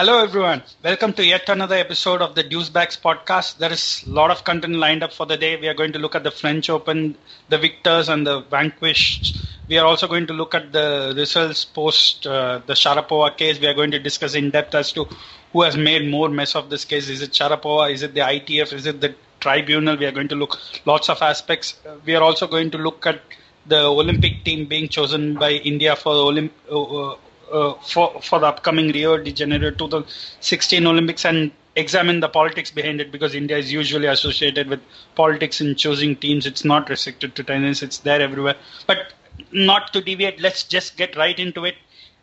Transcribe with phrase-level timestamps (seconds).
[0.00, 0.62] Hello, everyone.
[0.82, 3.58] Welcome to yet another episode of the Deucebags podcast.
[3.58, 5.56] There is a lot of content lined up for the day.
[5.60, 7.18] We are going to look at the French Open,
[7.50, 9.42] the victors and the vanquished.
[9.68, 13.60] We are also going to look at the results post uh, the Sharapova case.
[13.60, 15.06] We are going to discuss in depth as to
[15.52, 17.10] who has made more mess of this case.
[17.10, 17.92] Is it Sharapova?
[17.92, 18.72] Is it the ITF?
[18.72, 19.98] Is it the tribunal?
[19.98, 21.78] We are going to look lots of aspects.
[21.86, 23.20] Uh, we are also going to look at
[23.66, 27.18] the Olympic team being chosen by India for the Olymp- uh,
[27.52, 33.00] uh, for for the upcoming Rio de Janeiro 2016 Olympics and examine the politics behind
[33.00, 34.80] it because India is usually associated with
[35.14, 36.46] politics in choosing teams.
[36.46, 38.56] It's not restricted to tennis; it's there everywhere.
[38.86, 39.12] But
[39.52, 41.76] not to deviate, let's just get right into it.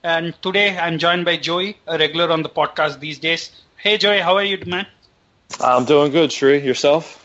[0.04, 3.52] And today I'm joined by Joey, a regular on the podcast these days.
[3.78, 4.88] Hey Joey, how are you, man?
[5.62, 6.60] I'm doing good, Shri.
[6.60, 7.24] Yourself?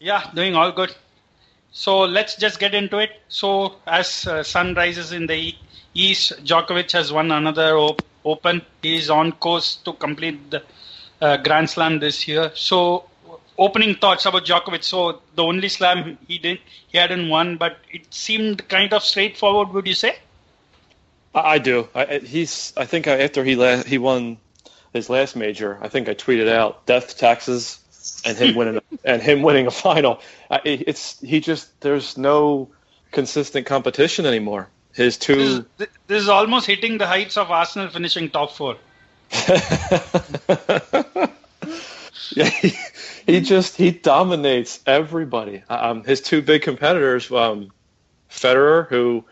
[0.00, 0.94] Yeah, doing all good.
[1.72, 3.10] So let's just get into it.
[3.28, 5.54] So as uh, sun rises in the
[5.94, 8.62] east, Djokovic has won another op- Open.
[8.82, 10.62] He is on course to complete the
[11.20, 12.52] uh, Grand Slam this year.
[12.54, 13.08] So
[13.58, 14.84] opening thoughts about Djokovic.
[14.84, 19.70] So the only slam he didn't, he hadn't won, but it seemed kind of straightforward.
[19.70, 20.16] Would you say?
[21.34, 21.88] I, I do.
[21.94, 22.72] I, he's.
[22.76, 24.38] I think after he la- he won
[24.92, 29.42] his last major, I think I tweeted out death taxes and him winning and him
[29.42, 30.20] winning a final.
[30.50, 32.70] I, it's he just there's no
[33.10, 34.68] consistent competition anymore.
[34.94, 35.40] His This two
[35.78, 38.76] is, this is almost hitting the heights of Arsenal finishing top four.
[42.36, 42.74] yeah, he,
[43.26, 45.62] he just he dominates everybody.
[45.68, 47.70] Um, his two big competitors, um,
[48.30, 49.24] Federer, who,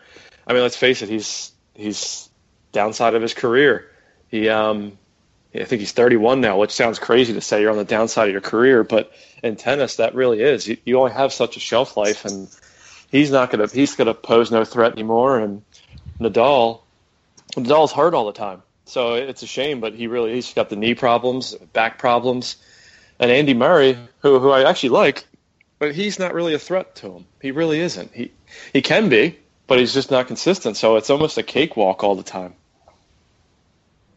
[0.47, 2.29] I mean, let's face it, he's he's
[2.71, 3.91] downside of his career.
[4.29, 4.97] He, um,
[5.53, 8.31] I think he's 31 now, which sounds crazy to say you're on the downside of
[8.31, 9.11] your career, but
[9.43, 10.67] in tennis, that really is.
[10.67, 12.47] You, you only have such a shelf life, and
[13.11, 15.39] he's not gonna he's gonna pose no threat anymore.
[15.39, 15.61] And
[16.19, 16.81] Nadal,
[17.51, 19.81] Nadal's hurt all the time, so it's a shame.
[19.81, 22.55] But he really he's got the knee problems, back problems,
[23.19, 25.25] and Andy Murray, who who I actually like,
[25.77, 27.25] but he's not really a threat to him.
[27.41, 28.11] He really isn't.
[28.13, 28.31] He
[28.73, 30.77] he can be, but he's just not consistent.
[30.77, 32.55] So it's almost a cakewalk all the time.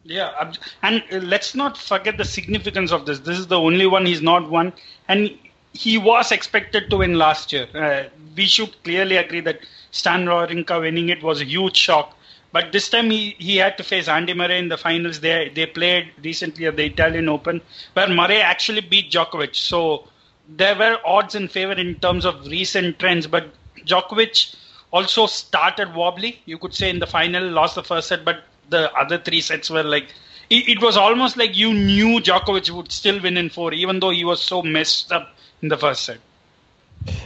[0.07, 3.19] Yeah, and let's not forget the significance of this.
[3.19, 4.71] This is the only one he's not won,
[5.07, 5.35] and
[5.75, 7.67] he was expected to win last year.
[7.73, 8.03] Uh,
[8.35, 9.59] we should clearly agree that
[9.91, 12.17] Stan Wawrinka winning it was a huge shock.
[12.51, 15.19] But this time he, he had to face Andy Murray in the finals.
[15.19, 17.61] They they played recently at the Italian Open,
[17.93, 19.55] where Murray actually beat Djokovic.
[19.55, 20.07] So
[20.47, 23.27] there were odds in favor in terms of recent trends.
[23.27, 23.49] But
[23.85, 24.55] Djokovic
[24.91, 28.91] also started wobbly, you could say, in the final, lost the first set, but the
[28.93, 30.07] other three sets were like
[30.49, 34.11] it, it was almost like you knew Djokovic would still win in four, even though
[34.11, 35.34] he was so messed up
[35.65, 36.19] in the first set.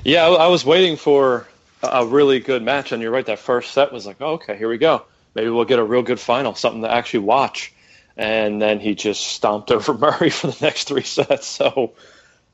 [0.05, 1.47] Yeah, I, was waiting for
[1.83, 3.25] a a really good match, and you're right.
[3.25, 5.03] That first set was like, oh, okay, here we go.
[5.35, 7.73] Maybe we'll get a real good final, something to actually watch.
[8.17, 11.47] And then he just stomped over Murray for the next three sets.
[11.47, 11.93] So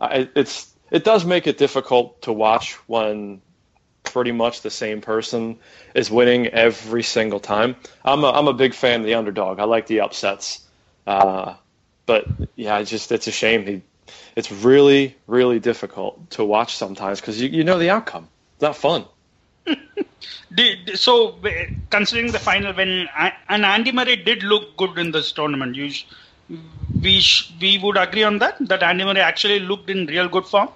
[0.02, 3.42] I, it's it does make it difficult to watch when
[4.04, 5.58] pretty much the same person
[5.94, 7.76] is winning every single time.
[8.04, 9.60] I'm a, I'm a big fan of the underdog.
[9.60, 10.62] I like the upsets.
[11.08, 11.56] Uh,
[12.06, 13.66] but yeah, it's just it's a shame.
[13.66, 13.82] He,
[14.36, 18.28] it's really really difficult to watch sometimes because you, you know the outcome.
[18.54, 19.06] It's not fun.
[20.96, 21.40] so
[21.90, 23.08] considering the final when
[23.50, 25.92] and Andy Murray did look good in this tournament, you
[27.02, 27.22] we
[27.62, 30.70] we would agree on that that Andy Murray actually looked in real good form.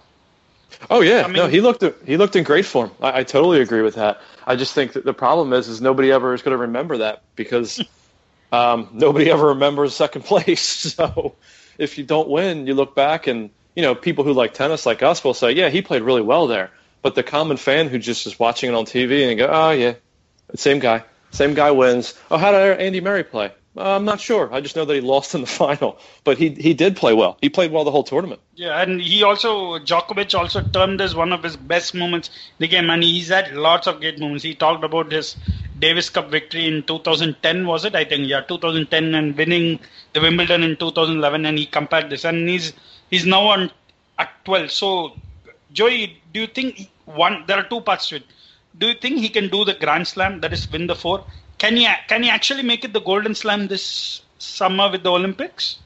[0.89, 2.91] Oh yeah, I mean, no, he looked he looked in great form.
[3.01, 4.21] I, I, totally agree with that.
[4.45, 7.23] I just think that the problem is is nobody ever is going to remember that
[7.35, 7.81] because
[8.51, 10.61] um, nobody ever remembers second place.
[10.61, 11.35] So
[11.79, 15.01] if you don't win, you look back and you know people who like tennis like
[15.01, 16.69] us will say, yeah, he played really well there.
[17.01, 19.93] But the common fan who just is watching it on TV and go, oh yeah,
[20.55, 22.13] same guy, same guy wins.
[22.29, 23.51] Oh, how did Andy Murray play?
[23.79, 24.53] Uh, I'm not sure.
[24.53, 27.37] I just know that he lost in the final, but he he did play well.
[27.41, 28.41] He played well the whole tournament.
[28.55, 32.67] Yeah, and he also Djokovic also termed as one of his best moments in the
[32.67, 34.43] game, and he's had lots of great moments.
[34.43, 35.37] He talked about his
[35.79, 37.95] Davis Cup victory in 2010, was it?
[37.95, 39.79] I think yeah, 2010, and winning
[40.11, 42.73] the Wimbledon in 2011, and he compared this, and he's
[43.09, 43.71] he's now on
[44.17, 44.71] at 12.
[44.71, 45.13] So,
[45.71, 47.45] Joey, do you think one?
[47.47, 48.23] There are two parts to it.
[48.77, 51.23] Do you think he can do the Grand Slam, that is, win the four?
[51.59, 55.77] Can he can he actually make it the Golden Slam this summer with the Olympics?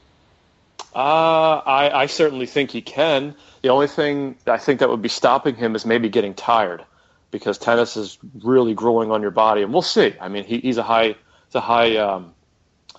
[0.94, 3.34] Uh, I, I certainly think he can.
[3.62, 6.84] The only thing I think that would be stopping him is maybe getting tired,
[7.32, 10.14] because tennis is really growing on your body, and we'll see.
[10.20, 11.16] I mean, he, he's a high,
[11.46, 12.32] he's a high, um,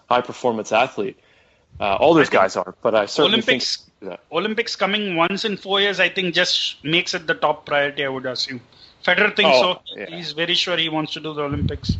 [0.10, 1.18] high performance athlete.
[1.80, 4.20] Uh, all those guys are, but I certainly Olympics, think that.
[4.30, 8.04] Olympics coming once in four years, I think, just makes it the top priority.
[8.04, 8.60] I would assume.
[9.06, 9.96] Federer thinks oh, so.
[9.96, 10.08] Yeah.
[10.08, 11.96] He's very sure he wants to do the Olympics.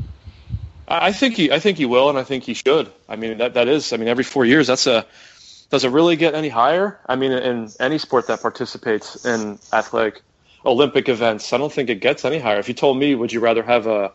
[0.88, 2.92] I think he, I think he will, and I think he should.
[3.10, 3.92] I mean, that that is.
[3.92, 5.06] I mean, every four years, that's a.
[5.72, 7.00] Does it really get any higher?
[7.08, 10.22] I mean, in any sport that participates in athletic
[10.64, 12.60] Olympic events, I don't think it gets any higher.
[12.60, 14.12] If you told me, would you rather have a,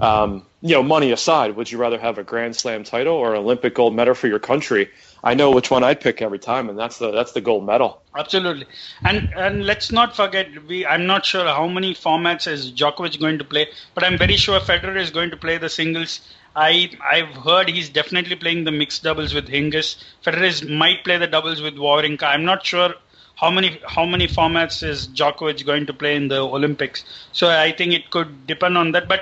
[0.00, 3.40] um, you know, money aside, would you rather have a Grand Slam title or an
[3.40, 4.88] Olympic gold medal for your country?
[5.24, 8.02] I know which one I'd pick every time, and that's the that's the gold medal.
[8.16, 8.66] Absolutely,
[9.04, 10.86] and and let's not forget we.
[10.86, 14.60] I'm not sure how many formats is Djokovic going to play, but I'm very sure
[14.60, 16.20] Federer is going to play the singles.
[16.54, 19.96] I I've heard he's definitely playing the mixed doubles with Hingis.
[20.24, 22.22] Federer might play the doubles with Wawrinka.
[22.22, 22.94] I'm not sure
[23.36, 27.04] how many how many formats is Djokovic going to play in the Olympics?
[27.32, 29.08] So I think it could depend on that.
[29.08, 29.20] But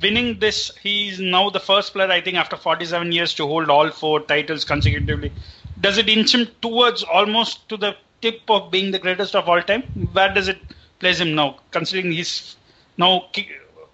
[0.00, 3.90] winning this, he's now the first player I think after 47 years to hold all
[3.90, 5.32] four titles consecutively.
[5.80, 9.62] Does it inch him towards almost to the tip of being the greatest of all
[9.62, 9.82] time?
[10.12, 10.58] Where does it
[10.98, 12.56] place him now, considering he's
[12.96, 13.28] now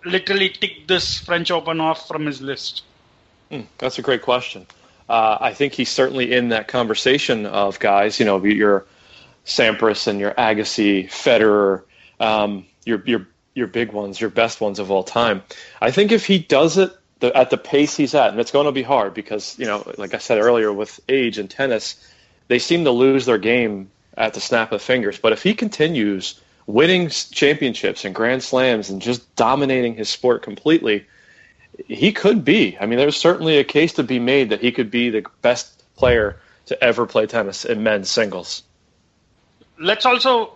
[0.05, 2.83] literally ticked this French Open off from his list?
[3.51, 4.67] Mm, that's a great question.
[5.09, 8.19] Uh, I think he's certainly in that conversation of guys.
[8.19, 8.87] You know, you're
[9.45, 11.83] Sampras and your Agassi, Federer,
[12.21, 15.43] um, your your your big ones, your best ones of all time.
[15.81, 18.67] I think if he does it the, at the pace he's at, and it's going
[18.67, 21.97] to be hard because you know, like I said earlier, with age and tennis,
[22.49, 25.19] they seem to lose their game at the snap of fingers.
[25.19, 31.07] But if he continues winning championships and Grand Slams and just dominating his sport completely,
[31.87, 32.77] he could be.
[32.79, 35.83] I mean, there's certainly a case to be made that he could be the best
[35.97, 38.63] player to ever play tennis in men's singles
[39.83, 40.53] let's also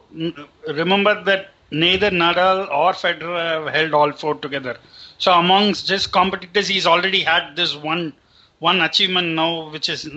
[0.69, 4.77] remember that neither Nadal or Federer have held all four together.
[5.19, 8.13] So amongst his competitors, he's already had this one
[8.59, 10.09] one achievement now, which is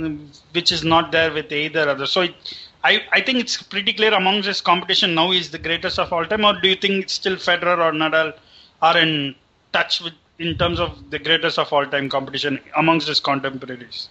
[0.54, 2.06] which is not there with either other.
[2.06, 2.36] So it,
[2.84, 6.26] I I think it's pretty clear amongst his competition now he's the greatest of all
[6.26, 6.46] time.
[6.46, 8.34] Or do you think still Federer or Nadal
[8.82, 9.36] are in
[9.74, 14.10] touch with in terms of the greatest of all time competition amongst his contemporaries?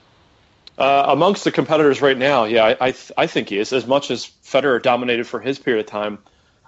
[0.76, 3.72] Uh, amongst the competitors right now, yeah, I I, th- I, think he is.
[3.72, 6.18] As much as Federer dominated for his period of time,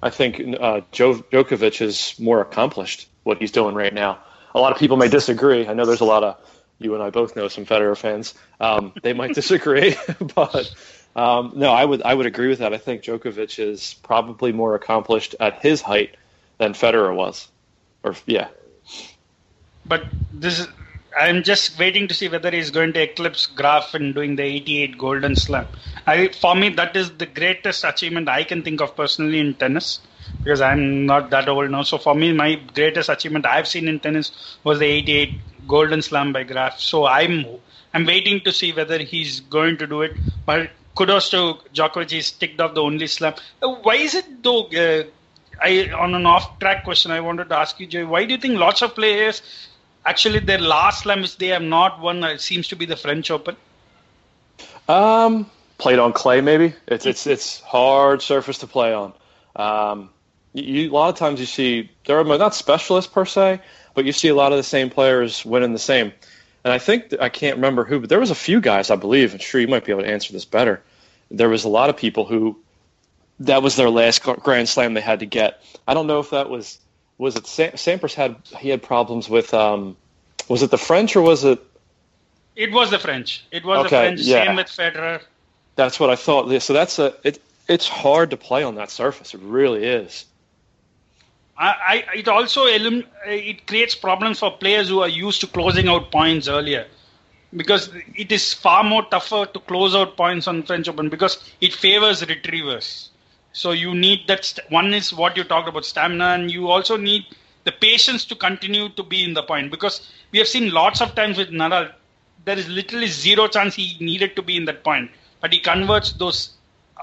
[0.03, 4.19] I think uh, Djokovic is more accomplished what he's doing right now.
[4.55, 5.69] A lot of people may disagree.
[5.69, 6.37] I know there's a lot of
[6.79, 8.35] you and I both know some Federer fans.
[8.59, 9.97] Um, they might disagree,
[10.35, 10.75] but
[11.15, 12.73] um, no, I would I would agree with that.
[12.73, 16.17] I think Djokovic is probably more accomplished at his height
[16.59, 17.49] than Federer was,
[18.03, 18.49] or yeah.
[19.87, 20.69] But this is
[21.21, 24.97] I'm just waiting to see whether he's going to eclipse Graf in doing the 88
[24.97, 25.67] Golden Slam.
[26.07, 30.01] I, for me, that is the greatest achievement I can think of personally in tennis
[30.43, 31.83] because I'm not that old now.
[31.83, 34.33] So for me, my greatest achievement I've seen in tennis
[34.65, 35.35] was the 88
[35.69, 36.81] Golden Slam by Graf.
[36.81, 37.45] So I'm
[37.93, 40.13] I'm waiting to see whether he's going to do it.
[40.47, 43.35] But kudos to Djokovic, he's ticked off the only slam.
[43.63, 44.67] Uh, why is it though?
[44.67, 45.05] Uh,
[45.63, 48.05] I on an off-track question, I wanted to ask you, Jay.
[48.05, 49.43] Why do you think lots of players
[50.07, 53.31] actually their last slam which they have not won uh, seems to be the French
[53.31, 53.57] Open?
[54.89, 56.75] Um, played on clay maybe.
[56.87, 59.13] It's it's it's hard surface to play on.
[59.57, 60.11] Um,
[60.53, 63.61] you, a lot of times you see there are not specialists per se,
[63.95, 66.13] but you see a lot of the same players winning the same.
[66.65, 69.33] And I think I can't remember who, but there was a few guys I believe.
[69.33, 70.83] And sure, you might be able to answer this better.
[71.31, 72.59] There was a lot of people who
[73.41, 75.63] that was their last Grand Slam they had to get.
[75.89, 76.79] I don't know if that was
[77.21, 79.97] was it Sam, Sampras had he had problems with um,
[80.49, 81.63] was it the French or was it?
[82.57, 83.45] It was the French.
[83.53, 84.21] It was okay, the French.
[84.21, 84.47] Yeah.
[84.47, 85.21] Same with Federer.
[85.77, 86.63] That's what I thought.
[86.63, 87.41] So that's a it.
[87.69, 89.35] It's hard to play on that surface.
[89.35, 90.25] It really is.
[91.59, 96.11] I, I, it also it creates problems for players who are used to closing out
[96.11, 96.87] points earlier
[97.55, 101.75] because it is far more tougher to close out points on French Open because it
[101.75, 103.10] favors retrievers.
[103.53, 104.45] So you need that.
[104.45, 107.25] St- one is what you talked about stamina, and you also need
[107.65, 111.15] the patience to continue to be in the point because we have seen lots of
[111.15, 111.93] times with Nadal,
[112.45, 116.13] there is literally zero chance he needed to be in that point, but he converts
[116.13, 116.57] those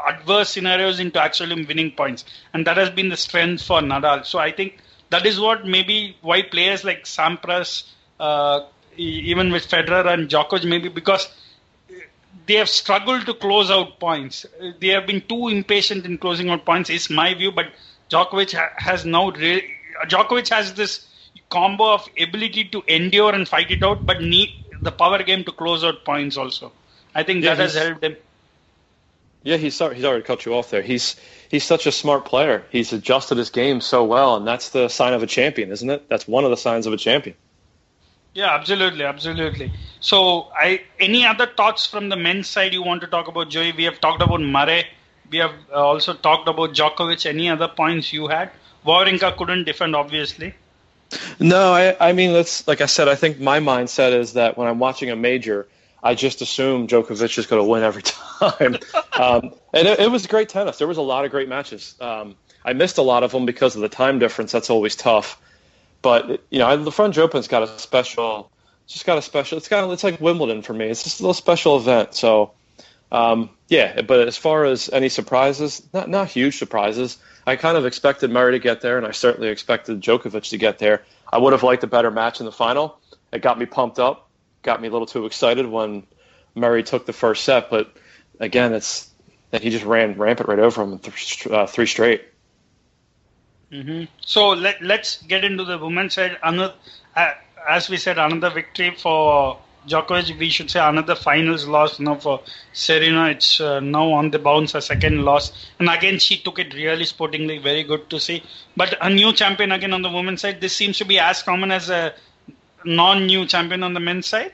[0.07, 2.23] adverse scenarios into actually winning points,
[2.53, 4.25] and that has been the strength for Nadal.
[4.25, 4.77] So I think
[5.09, 7.83] that is what maybe why players like Sampras,
[8.19, 8.61] uh,
[8.95, 11.27] even with Federer and Djokovic, maybe because
[12.47, 14.45] they have struggled to close out points.
[14.79, 17.51] They have been too impatient in closing out points, is my view.
[17.51, 17.67] But
[18.09, 19.69] Djokovic has now re-
[20.05, 21.05] Djokovic has this
[21.49, 24.49] combo of ability to endure and fight it out, but need
[24.81, 26.71] the power game to close out points also.
[27.13, 28.15] I think yeah, that has helped him.
[29.43, 30.81] Yeah, he's sorry, he's already cut you off there.
[30.81, 31.15] He's
[31.49, 32.65] he's such a smart player.
[32.71, 36.09] He's adjusted his game so well, and that's the sign of a champion, isn't it?
[36.09, 37.35] That's one of the signs of a champion.
[38.37, 39.71] Yeah, absolutely, absolutely.
[39.99, 43.71] So, I any other thoughts from the men's side you want to talk about, Joey?
[43.71, 44.85] We have talked about Murray.
[45.31, 47.25] We have uh, also talked about Djokovic.
[47.25, 48.51] Any other points you had?
[48.85, 50.53] Wawrinka couldn't defend, obviously.
[51.39, 53.07] No, I, I mean, that's like I said.
[53.07, 55.67] I think my mindset is that when I'm watching a major,
[56.03, 58.03] I just assume Djokovic is going to win every
[58.39, 58.77] time.
[59.19, 60.77] um, and it, it, was great tennis.
[60.77, 61.95] There was a lot of great matches.
[61.99, 64.51] Um, I missed a lot of them because of the time difference.
[64.51, 65.41] That's always tough.
[66.01, 68.51] But you know, the French Open's got a special,
[68.87, 69.57] just got a special.
[69.57, 70.87] It's got it's like Wimbledon for me.
[70.87, 72.13] It's just a little special event.
[72.13, 72.51] So
[73.11, 77.17] um, yeah, but as far as any surprises, not not huge surprises.
[77.45, 80.79] I kind of expected Murray to get there, and I certainly expected Djokovic to get
[80.79, 81.03] there.
[81.31, 82.99] I would have liked a better match in the final.
[83.31, 84.29] It got me pumped up,
[84.63, 86.03] got me a little too excited when
[86.55, 87.69] Murray took the first set.
[87.69, 87.93] But
[88.39, 89.09] again, it's
[89.51, 92.25] that he just ran rampant right over him th- uh, three straight.
[93.71, 94.05] Mm-hmm.
[94.21, 96.37] So let, let's get into the women's side.
[96.43, 96.73] Another,
[97.15, 97.33] uh,
[97.67, 100.37] as we said, another victory for Djokovic.
[100.37, 102.41] We should say another finals loss now for
[102.73, 103.29] Serena.
[103.29, 105.51] It's uh, now on the bounce, a second loss.
[105.79, 107.57] And again, she took it really sportingly.
[107.57, 108.43] Very good to see.
[108.75, 110.61] But a new champion again on the women's side.
[110.61, 112.13] This seems to be as common as a
[112.85, 114.53] non-new champion on the men's side.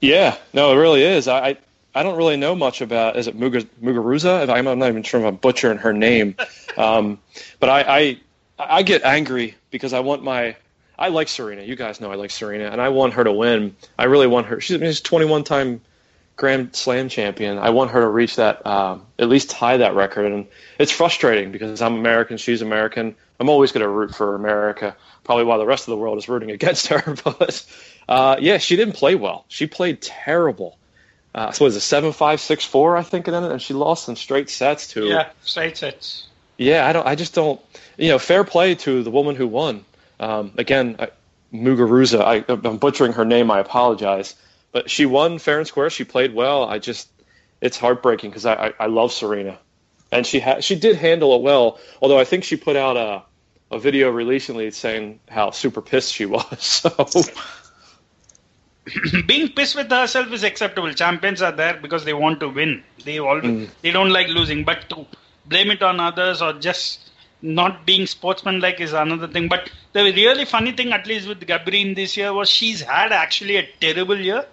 [0.00, 1.28] Yeah, no, it really is.
[1.28, 1.58] I,
[1.94, 3.16] I don't really know much about.
[3.16, 4.48] Is it Muguruza?
[4.48, 6.36] I'm not even sure if I'm butchering her name,
[6.76, 7.18] um,
[7.58, 8.20] but I, I
[8.58, 10.56] I get angry because I want my.
[10.98, 11.62] I like Serena.
[11.62, 13.74] You guys know I like Serena, and I want her to win.
[13.98, 14.60] I really want her.
[14.60, 15.80] She's, she's 21 time
[16.40, 17.58] Grand Slam champion.
[17.58, 20.24] I want her to reach that, uh, at least tie that record.
[20.24, 20.46] And
[20.78, 23.14] it's frustrating because I'm American, she's American.
[23.38, 24.96] I'm always going to root for America.
[25.22, 27.14] Probably while the rest of the world is rooting against her.
[27.24, 27.66] But
[28.08, 29.44] uh, yeah, she didn't play well.
[29.48, 30.78] She played terrible
[31.34, 34.08] uh, so was it seven five six four I think it ended, and she lost
[34.08, 36.26] in straight sets to yeah straight sets.
[36.56, 37.06] Yeah, I don't.
[37.06, 37.58] I just don't.
[37.96, 39.84] You know, fair play to the woman who won.
[40.18, 41.08] Um, again, I,
[41.52, 42.20] Muguruza.
[42.20, 43.50] I, I'm butchering her name.
[43.50, 44.34] I apologize,
[44.70, 45.88] but she won fair and square.
[45.88, 46.64] She played well.
[46.64, 47.08] I just
[47.62, 49.58] it's heartbreaking because I, I, I love Serena,
[50.12, 51.78] and she had she did handle it well.
[52.02, 53.22] Although I think she put out a
[53.74, 56.46] a video recently saying how super pissed she was.
[56.60, 56.90] So
[59.26, 60.92] being pissed with herself is acceptable.
[60.92, 62.82] Champions are there because they want to win.
[63.04, 63.68] They all mm.
[63.82, 64.64] they don't like losing.
[64.64, 65.06] But to
[65.46, 67.10] blame it on others or just
[67.42, 69.48] not being sportsmanlike is another thing.
[69.48, 73.56] But the really funny thing, at least with Garbiñe this year, was she's had actually
[73.56, 74.46] a terrible year.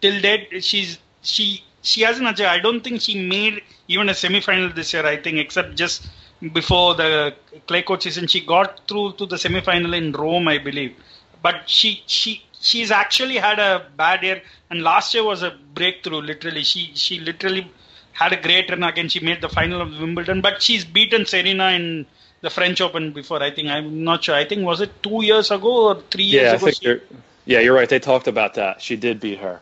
[0.00, 2.48] Till date, she's she she hasn't achieved.
[2.48, 5.06] I don't think she made even a semi-final this year.
[5.06, 6.08] I think except just
[6.52, 7.34] before the
[7.66, 10.94] clay court season, she got through to the semi-final in Rome, I believe.
[11.42, 16.20] But she she she's actually had a bad year, and last year was a breakthrough.
[16.20, 17.70] Literally, she she literally
[18.12, 19.08] had a great run again.
[19.08, 22.06] She made the final of Wimbledon, but she's beaten Serena in
[22.40, 23.42] the French Open before.
[23.42, 24.34] I think I'm not sure.
[24.34, 26.56] I think was it two years ago or three years yeah, ago?
[26.56, 26.84] I think she...
[26.86, 27.00] you're,
[27.44, 27.88] yeah, you're right.
[27.88, 28.82] They talked about that.
[28.82, 29.60] She did beat her.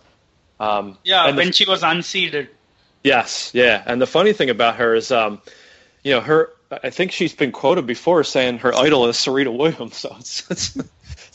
[0.58, 1.52] Um, yeah, when the...
[1.52, 2.48] she was unseeded.
[3.04, 5.40] Yes, yeah, and the funny thing about her is, um,
[6.02, 6.50] you know, her.
[6.82, 9.96] I think she's been quoted before saying her idol is Serena Williams.
[10.00, 10.76] So it's, it's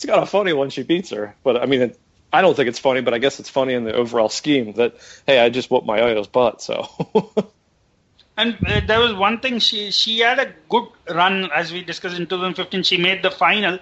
[0.02, 1.36] it's kind of funny when she beats her.
[1.44, 2.00] But I mean, it,
[2.34, 4.96] I don't think it's funny, but I guess it's funny in the overall scheme that
[5.28, 6.62] hey, I just whooped my idol's butt.
[6.62, 6.90] So.
[8.38, 12.18] And uh, there was one thing she she had a good run as we discussed
[12.18, 12.82] in 2015.
[12.82, 13.78] She made the final.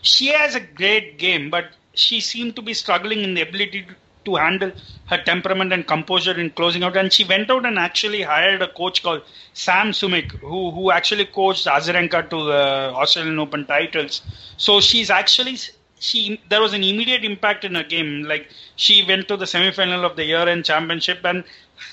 [0.00, 3.94] She has a great game, but she seemed to be struggling in the ability to,
[4.24, 4.72] to handle
[5.06, 6.96] her temperament and composure in closing out.
[6.96, 9.22] And she went out and actually hired a coach called
[9.52, 14.22] Sam Sumyk, who who actually coached Azarenka to the Australian Open titles.
[14.56, 15.58] So she's actually
[15.98, 18.22] she there was an immediate impact in her game.
[18.24, 21.44] Like she went to the semi-final of the year-end championship, and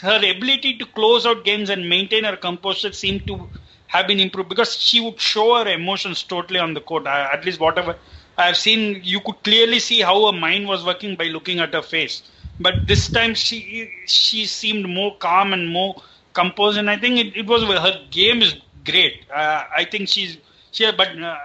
[0.02, 3.50] her ability to close out games and maintain her composure seemed to
[3.88, 7.08] have been improved because she would show her emotions totally on the court.
[7.08, 7.96] Uh, at least whatever
[8.38, 11.82] I've seen, you could clearly see how her mind was working by looking at her
[11.82, 12.22] face.
[12.60, 16.02] But this time she she seemed more calm and more
[16.34, 19.26] composed, and I think it, it was her game is great.
[19.34, 20.38] Uh, I think she's
[20.72, 21.38] she, but uh,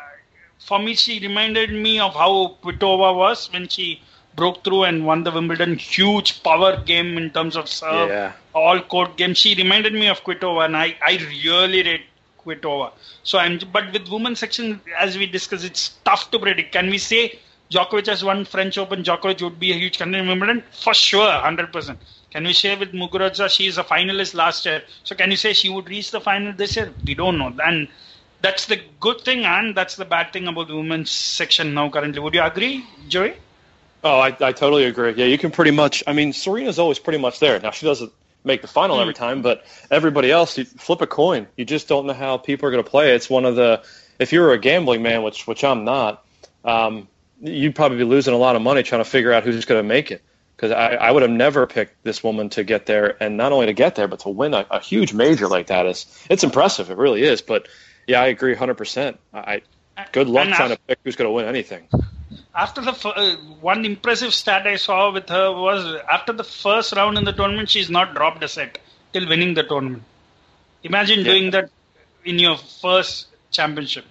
[0.59, 4.01] for me she reminded me of how Kvitova was when she
[4.35, 5.77] broke through and won the Wimbledon.
[5.77, 8.33] Huge power game in terms of serve, Yeah.
[8.55, 9.35] all court game.
[9.35, 12.07] She reminded me of Kvitova, and I, I really rate
[12.45, 12.93] Kvitova.
[13.23, 16.73] So I'm, but with women's section, as we discussed, it's tough to predict.
[16.73, 17.39] Can we say
[17.71, 19.03] Djokovic has won French Open?
[19.03, 21.99] Djokovic would be a huge contender for sure, hundred percent.
[22.31, 24.83] Can we say with Muguruza, she is a finalist last year?
[25.05, 26.93] So can you say she would reach the final this year?
[27.07, 27.55] We don't know.
[27.65, 27.89] And
[28.41, 32.21] that's the good thing, and that's the bad thing about the women's section now currently.
[32.21, 33.35] Would you agree, Joey?
[34.05, 35.13] Oh, I, I totally agree.
[35.13, 36.03] Yeah, you can pretty much.
[36.07, 37.61] I mean, Serena's always pretty much there.
[37.61, 38.13] Now she doesn't
[38.45, 41.47] make the final every time, but everybody else, you flip a coin.
[41.57, 43.15] You just don't know how people are going to play.
[43.15, 43.83] It's one of the.
[44.19, 46.25] If you're a gambling man, which which I'm not,
[46.65, 47.09] um,
[47.41, 49.89] you'd probably be losing a lot of money trying to figure out who's going to
[49.89, 50.23] make it.
[50.57, 53.67] Because I, I would have never picked this woman to get there, and not only
[53.67, 56.91] to get there, but to win a, a huge major like that is it's impressive.
[56.91, 57.43] It really is.
[57.43, 57.69] But
[58.07, 58.75] yeah, I agree 100.
[58.75, 59.63] percent I
[60.13, 61.89] good luck And trying to pick who's going to win anything.
[62.55, 67.19] After the uh, one impressive stat I saw with her was after the first round
[67.19, 68.79] in the tournament, she's not dropped a set
[69.13, 70.03] till winning the tournament.
[70.83, 71.25] Imagine Yeah.
[71.33, 71.71] doing that
[72.25, 74.05] in your first championship,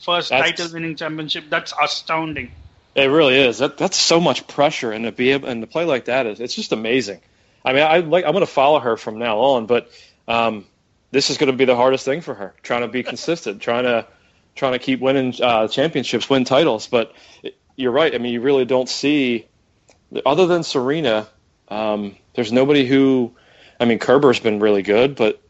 [0.00, 1.44] first That's- title-winning championship.
[1.48, 2.52] That's astounding.
[2.94, 3.58] It really is.
[3.58, 6.38] That that's so much pressure, and to be able and to play like that is
[6.40, 7.20] it's just amazing.
[7.64, 9.90] I mean, I like I'm going to follow her from now on, but
[10.28, 10.64] um,
[11.10, 13.82] this is going to be the hardest thing for her, trying to be consistent, trying
[13.84, 14.06] to
[14.54, 16.86] trying to keep winning uh, championships, win titles.
[16.86, 18.14] But it, you're right.
[18.14, 19.46] I mean, you really don't see
[20.24, 21.26] other than Serena.
[21.68, 23.32] Um, there's nobody who,
[23.80, 25.40] I mean, Kerber's been really good, but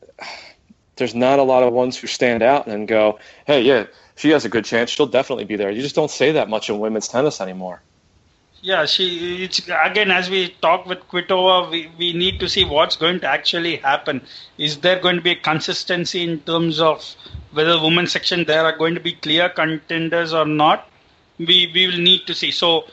[0.97, 4.45] there's not a lot of ones who stand out and go, hey, yeah, she has
[4.45, 4.91] a good chance.
[4.91, 5.71] She'll definitely be there.
[5.71, 7.81] You just don't say that much in women's tennis anymore.
[8.63, 9.45] Yeah, she.
[9.45, 13.27] It's again as we talk with Kvitova, we, we need to see what's going to
[13.27, 14.23] actually happen.
[14.57, 17.05] Is there going to be a consistency in terms of
[17.53, 20.89] whether women's section there are going to be clear contenders or not?
[21.39, 22.51] We we will need to see.
[22.51, 22.85] So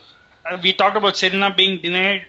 [0.49, 2.25] uh, we talked about Serena being denied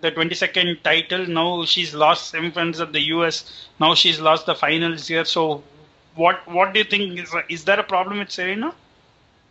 [0.00, 1.26] the 22nd title.
[1.26, 3.68] Now she's lost semifinals of the US.
[3.80, 5.24] Now she's lost the finals here.
[5.24, 5.62] So
[6.14, 8.74] what what do you think is is there a problem with Serena?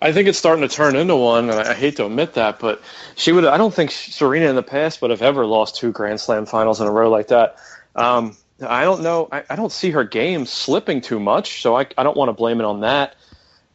[0.01, 2.59] I think it's starting to turn into one, and I I hate to admit that,
[2.59, 2.81] but
[3.15, 3.45] she would.
[3.45, 6.81] I don't think Serena in the past would have ever lost two Grand Slam finals
[6.81, 7.57] in a row like that.
[7.95, 9.27] Um, I don't know.
[9.31, 12.33] I, I don't see her game slipping too much, so I, I don't want to
[12.33, 13.15] blame it on that.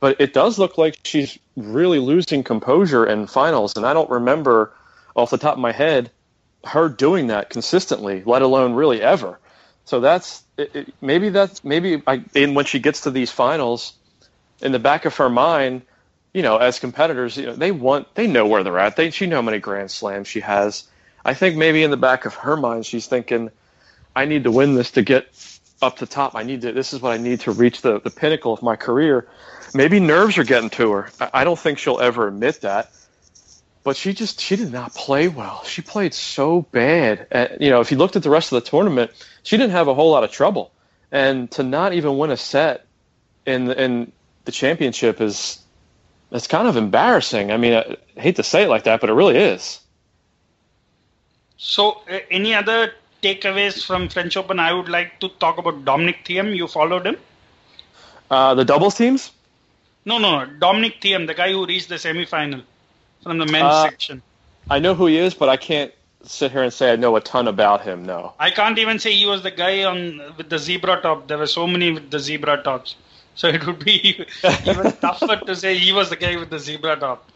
[0.00, 4.72] But it does look like she's really losing composure in finals, and I don't remember
[5.14, 6.10] off the top of my head
[6.64, 9.38] her doing that consistently, let alone really ever.
[9.84, 13.94] So that's it, it, maybe that's maybe I, when she gets to these finals,
[14.60, 15.82] in the back of her mind,
[16.32, 18.96] you know, as competitors, you know, they want they know where they're at.
[18.96, 20.84] They she know how many Grand Slams she has.
[21.24, 23.50] I think maybe in the back of her mind, she's thinking,
[24.14, 25.28] I need to win this to get
[25.82, 26.34] up the top.
[26.34, 26.72] I need to.
[26.72, 29.28] This is what I need to reach the the pinnacle of my career.
[29.74, 31.10] Maybe nerves are getting to her.
[31.20, 32.92] I, I don't think she'll ever admit that.
[33.82, 35.64] But she just she did not play well.
[35.64, 37.26] She played so bad.
[37.32, 39.10] Uh, you know, if you looked at the rest of the tournament,
[39.42, 40.70] she didn't have a whole lot of trouble.
[41.10, 42.86] And to not even win a set
[43.46, 44.12] in in
[44.44, 45.60] the championship is
[46.30, 47.50] it's kind of embarrassing.
[47.50, 49.80] I mean, I hate to say it like that, but it really is.
[51.56, 54.58] So, uh, any other takeaways from French Open?
[54.58, 56.54] I would like to talk about Dominic Thiem.
[56.56, 57.16] You followed him?
[58.30, 59.32] Uh, the doubles teams.
[60.04, 62.62] No, no, Dominic Thiem, the guy who reached the semi-final
[63.22, 64.22] from the men's Uh, section.
[64.70, 67.20] I know who he is, but I can't sit here and say I know a
[67.20, 68.04] ton about him.
[68.04, 68.34] No.
[68.38, 71.28] I can't even say he was the guy on with the zebra top.
[71.28, 72.96] There were so many with the zebra tops,
[73.34, 73.96] so it would be
[74.66, 77.28] even tougher to say he was the guy with the zebra top.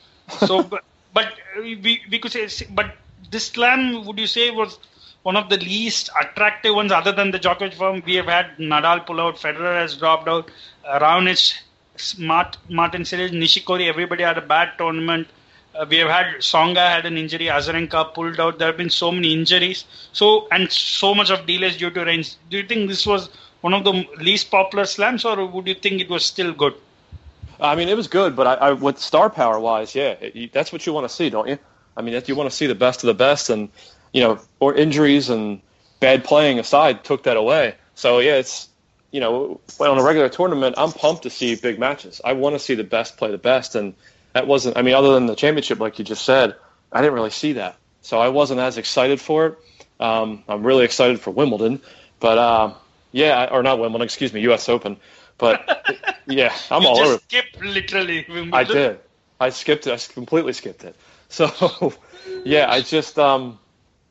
[0.47, 2.95] So, but, but we we could say, but
[3.31, 4.79] this slam, would you say was
[5.25, 8.03] one of the least attractive ones other than the Djokovic form?
[8.07, 10.51] We have had Nadal pull out, Federer has dropped out,
[10.87, 11.55] uh, Raonic,
[11.97, 15.27] Smart, Martin Cilic, Nishikori, everybody had a bad tournament.
[15.75, 18.59] Uh, we have had Tsonga had an injury, Azarenka pulled out.
[18.59, 22.37] There have been so many injuries, so and so much of delays due to rains.
[22.51, 23.29] Do you think this was
[23.63, 26.75] one of the least popular slams, or would you think it was still good?
[27.59, 30.71] I mean, it was good, but I, I with star power wise, yeah, it, that's
[30.71, 31.59] what you want to see, don't you?
[31.97, 33.71] I mean, you want to see the best of the best, and
[34.15, 35.61] you know, or injuries and
[36.01, 37.75] bad playing aside, took that away.
[37.95, 38.69] So yeah, it's
[39.11, 42.21] you know, on a regular tournament, I'm pumped to see big matches.
[42.25, 43.95] I want to see the best play the best, and
[44.33, 44.77] that wasn't.
[44.77, 46.57] I mean, other than the championship, like you just said,
[46.91, 47.77] I didn't really see that.
[48.03, 49.59] So I wasn't as excited for it.
[50.01, 51.81] Um, I'm really excited for Wimbledon,
[52.21, 52.75] but uh,
[53.13, 54.69] yeah, or not Wimbledon, excuse me, U.S.
[54.69, 54.97] Open.
[55.39, 55.87] But
[56.27, 57.23] yeah, I'm you all just over.
[57.29, 58.27] Skip literally.
[58.29, 58.55] Wimbledon.
[58.55, 59.01] I did.
[59.41, 59.93] I skipped it.
[59.93, 60.95] I completely skipped it.
[61.29, 61.93] So
[62.45, 63.59] yeah, I just um,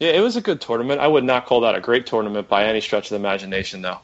[0.04, 1.00] yeah, it was a good tournament.
[1.00, 4.00] I would not call that a great tournament by any stretch of the imagination, though.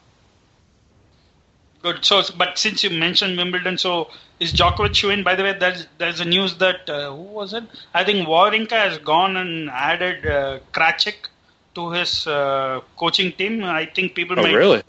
[1.82, 2.04] Good.
[2.04, 5.22] So, but since you mentioned Wimbledon, so is Djokovic win?
[5.22, 7.64] By the way, there's there's a news that uh, who was it?
[7.92, 11.28] I think Wawrinka has gone and added uh, Krajicek
[11.74, 13.62] to his uh, coaching team.
[13.64, 14.54] I think people oh, might.
[14.54, 14.82] really?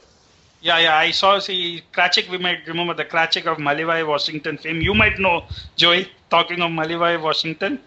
[0.61, 0.97] Yeah, yeah.
[0.97, 2.29] I saw see Krajicek.
[2.29, 4.81] We might remember the Krajicek of MaliVai, Washington fame.
[4.81, 5.43] You might know
[5.75, 6.09] Joey.
[6.29, 7.79] Talking of MaliVai, Washington.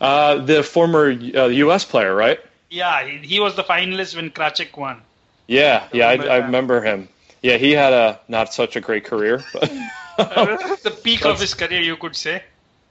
[0.00, 1.84] Uh, the former uh, U.S.
[1.84, 2.40] player, right?
[2.68, 5.02] Yeah, he, he was the finalist when Krajicek won.
[5.46, 7.08] Yeah, yeah, I, I remember him.
[7.42, 9.44] Yeah, he had a not such a great career.
[9.52, 9.70] But
[10.16, 12.42] the peak of his career, you could say.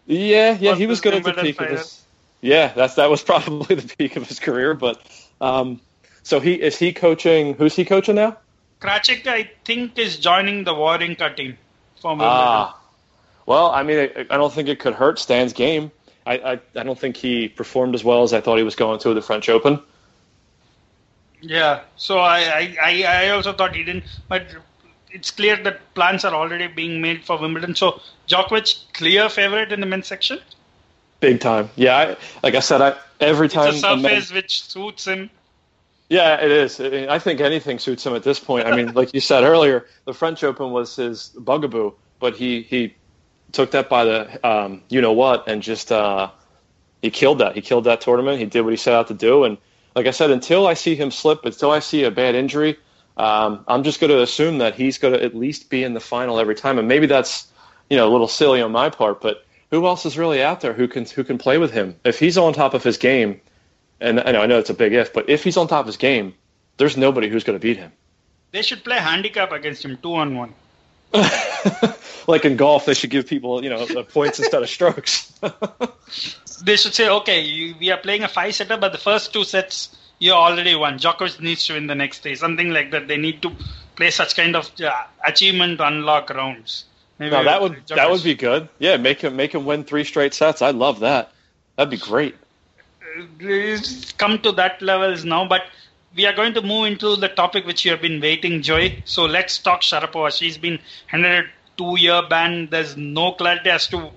[0.05, 2.01] Yeah, yeah, he was good at the peak of his.
[2.41, 4.73] Yeah, that's that was probably the peak of his career.
[4.73, 5.01] But
[5.41, 5.81] um,
[6.21, 7.55] so he is he coaching?
[7.55, 8.37] Who's he coaching now?
[8.79, 11.57] Krajicek, I think, is joining the Wawrinka team.
[12.01, 12.77] From ah,
[13.45, 15.91] well, I mean, I, I don't think it could hurt Stan's game.
[16.25, 18.99] I, I I don't think he performed as well as I thought he was going
[18.99, 19.81] to at the French Open.
[21.41, 24.47] Yeah, so I, I, I also thought he didn't, but
[25.11, 27.75] it's clear that plans are already being made for Wimbledon.
[27.75, 30.39] So Djokovic, clear favorite in the men's section.
[31.19, 31.97] Big time, yeah.
[31.97, 35.29] I, like I said, I every time it's a surface a which suits him.
[36.09, 36.79] Yeah, it is.
[36.79, 38.67] I think anything suits him at this point.
[38.67, 42.95] I mean, like you said earlier, the French Open was his bugaboo, but he he
[43.53, 46.29] took that by the um, you know what and just uh,
[47.01, 47.55] he killed that.
[47.55, 48.39] He killed that tournament.
[48.39, 49.57] He did what he set out to do, and
[49.95, 52.77] like I said, until I see him slip, until I see a bad injury,
[53.17, 55.99] um, I'm just going to assume that he's going to at least be in the
[55.99, 56.79] final every time.
[56.79, 57.47] And maybe that's
[57.89, 60.73] you know a little silly on my part, but who else is really out there
[60.73, 61.95] who can who can play with him?
[62.03, 63.39] If he's on top of his game,
[64.01, 65.87] and I know, I know it's a big if, but if he's on top of
[65.87, 66.33] his game,
[66.77, 67.91] there's nobody who's going to beat him.
[68.51, 70.53] They should play handicap against him, two on one.
[72.27, 75.31] like in golf, they should give people, you know, points instead of strokes.
[76.63, 79.43] they should say, okay, you, we are playing a five setter, but the first two
[79.43, 80.97] sets you already won.
[80.97, 83.07] Djokovic needs to win the next day, something like that.
[83.07, 83.51] They need to
[83.95, 84.91] play such kind of uh,
[85.25, 86.85] achievement unlock rounds.
[87.19, 87.95] Maybe no, that would Djokovic.
[87.95, 88.69] that would be good.
[88.79, 90.61] Yeah, make him make him win three straight sets.
[90.61, 91.31] I love that.
[91.75, 92.35] That'd be great.
[93.39, 95.63] It's come to that levels now, but
[96.15, 99.01] we are going to move into the topic which you have been waiting, Joy.
[99.05, 100.31] So let's talk Sharapova.
[100.31, 101.47] She's been handed a
[101.77, 102.67] two-year ban.
[102.69, 104.11] There's no clarity as to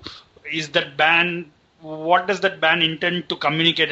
[0.51, 3.91] is that ban what does that ban intend to communicate?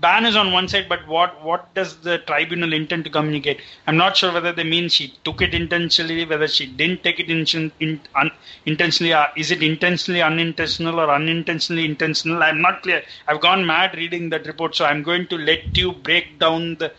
[0.00, 3.60] Ban is on one side, but what what does the tribunal intend to communicate?
[3.86, 7.30] I'm not sure whether they mean she took it intentionally, whether she didn't take it
[7.30, 8.30] in, in, un,
[8.64, 9.12] intentionally.
[9.12, 12.42] Uh, is it intentionally unintentional or unintentionally intentional?
[12.42, 13.02] I'm not clear.
[13.28, 16.92] I've gone mad reading that report, so I'm going to let you break down the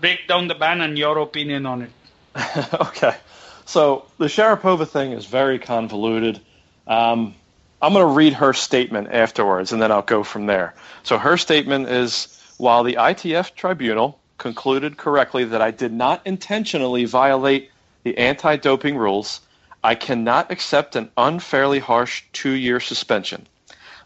[0.00, 1.90] break down the ban and your opinion on it.
[2.74, 3.16] okay,
[3.64, 6.40] so the Sharapova thing is very convoluted.
[6.86, 7.34] Um,
[7.82, 10.74] I'm going to read her statement afterwards, and then I'll go from there.
[11.02, 17.04] So her statement is while the ITF tribunal concluded correctly that I did not intentionally
[17.04, 17.70] violate
[18.02, 19.40] the anti doping rules,
[19.82, 23.46] I cannot accept an unfairly harsh two year suspension.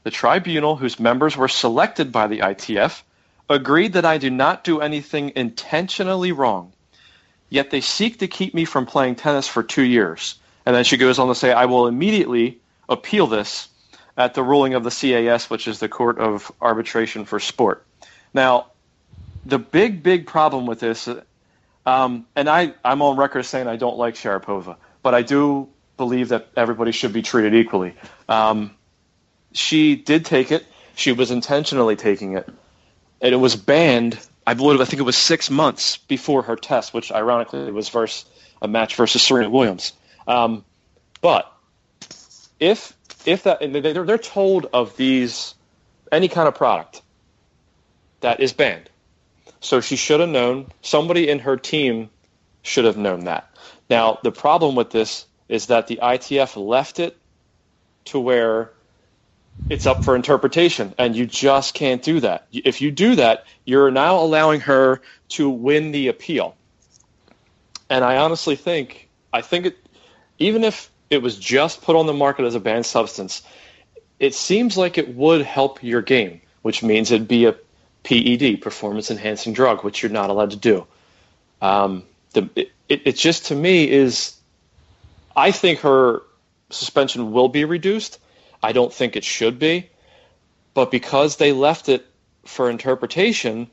[0.04, 3.02] The tribunal, whose members were selected by the ITF,
[3.48, 6.72] agreed that I do not do anything intentionally wrong.
[7.50, 10.36] Yet they seek to keep me from playing tennis for two years.
[10.66, 13.68] And then she goes on to say, I will immediately appeal this
[14.16, 17.84] at the ruling of the CAS, which is the Court of Arbitration for Sport.
[18.32, 18.68] Now,
[19.44, 21.08] the big, big problem with this,
[21.84, 26.30] um, and I, I'm on record saying I don't like Sharapova, but I do believe
[26.30, 27.94] that everybody should be treated equally.
[28.28, 28.74] Um,
[29.52, 30.64] she did take it.
[30.96, 32.48] She was intentionally taking it.
[33.24, 36.92] And it was banned, I believe, I think it was six months before her test,
[36.92, 38.26] which ironically was versus
[38.60, 39.94] a match versus Serena Williams.
[40.28, 40.62] Um,
[41.22, 41.50] but
[42.60, 42.92] if
[43.24, 45.54] if that they're, they're told of these
[46.12, 47.00] any kind of product
[48.20, 48.90] that is banned.
[49.60, 50.66] So she should have known.
[50.82, 52.10] Somebody in her team
[52.60, 53.48] should have known that.
[53.88, 57.16] Now the problem with this is that the ITF left it
[58.06, 58.72] to where
[59.70, 63.90] it's up for interpretation and you just can't do that if you do that you're
[63.90, 66.56] now allowing her to win the appeal
[67.90, 69.76] And I honestly think, I think it,
[70.38, 73.42] even if it was just put on the market as a banned substance,
[74.20, 77.56] it seems like it would help your game, which means it'd be a
[78.04, 80.86] PED, performance enhancing drug, which you're not allowed to do.
[81.62, 82.72] Um, the, it,
[83.06, 84.36] it just to me is,
[85.36, 86.22] I think her
[86.70, 88.18] suspension will be reduced.
[88.64, 89.90] I don't think it should be,
[90.72, 92.06] but because they left it
[92.46, 93.70] for interpretation,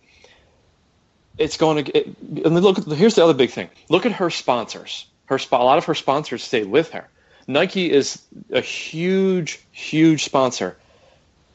[1.37, 1.97] it's going to.
[1.97, 3.69] It, and look, here's the other big thing.
[3.87, 5.05] Look at her sponsors.
[5.27, 7.07] Her a lot of her sponsors stayed with her.
[7.47, 10.77] Nike is a huge, huge sponsor.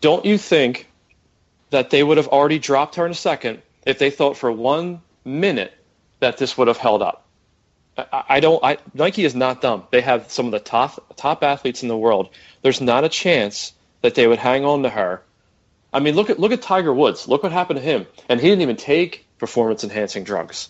[0.01, 0.89] Don't you think
[1.69, 5.03] that they would have already dropped her in a second if they thought for one
[5.27, 5.75] minute
[6.21, 7.26] that this would have held up?
[7.97, 8.63] I, I don't.
[8.63, 9.87] I, Nike is not dumb.
[9.91, 12.31] They have some of the top top athletes in the world.
[12.63, 15.23] There's not a chance that they would hang on to her.
[15.93, 17.27] I mean, look at look at Tiger Woods.
[17.29, 20.69] Look what happened to him, and he didn't even take performance enhancing drugs.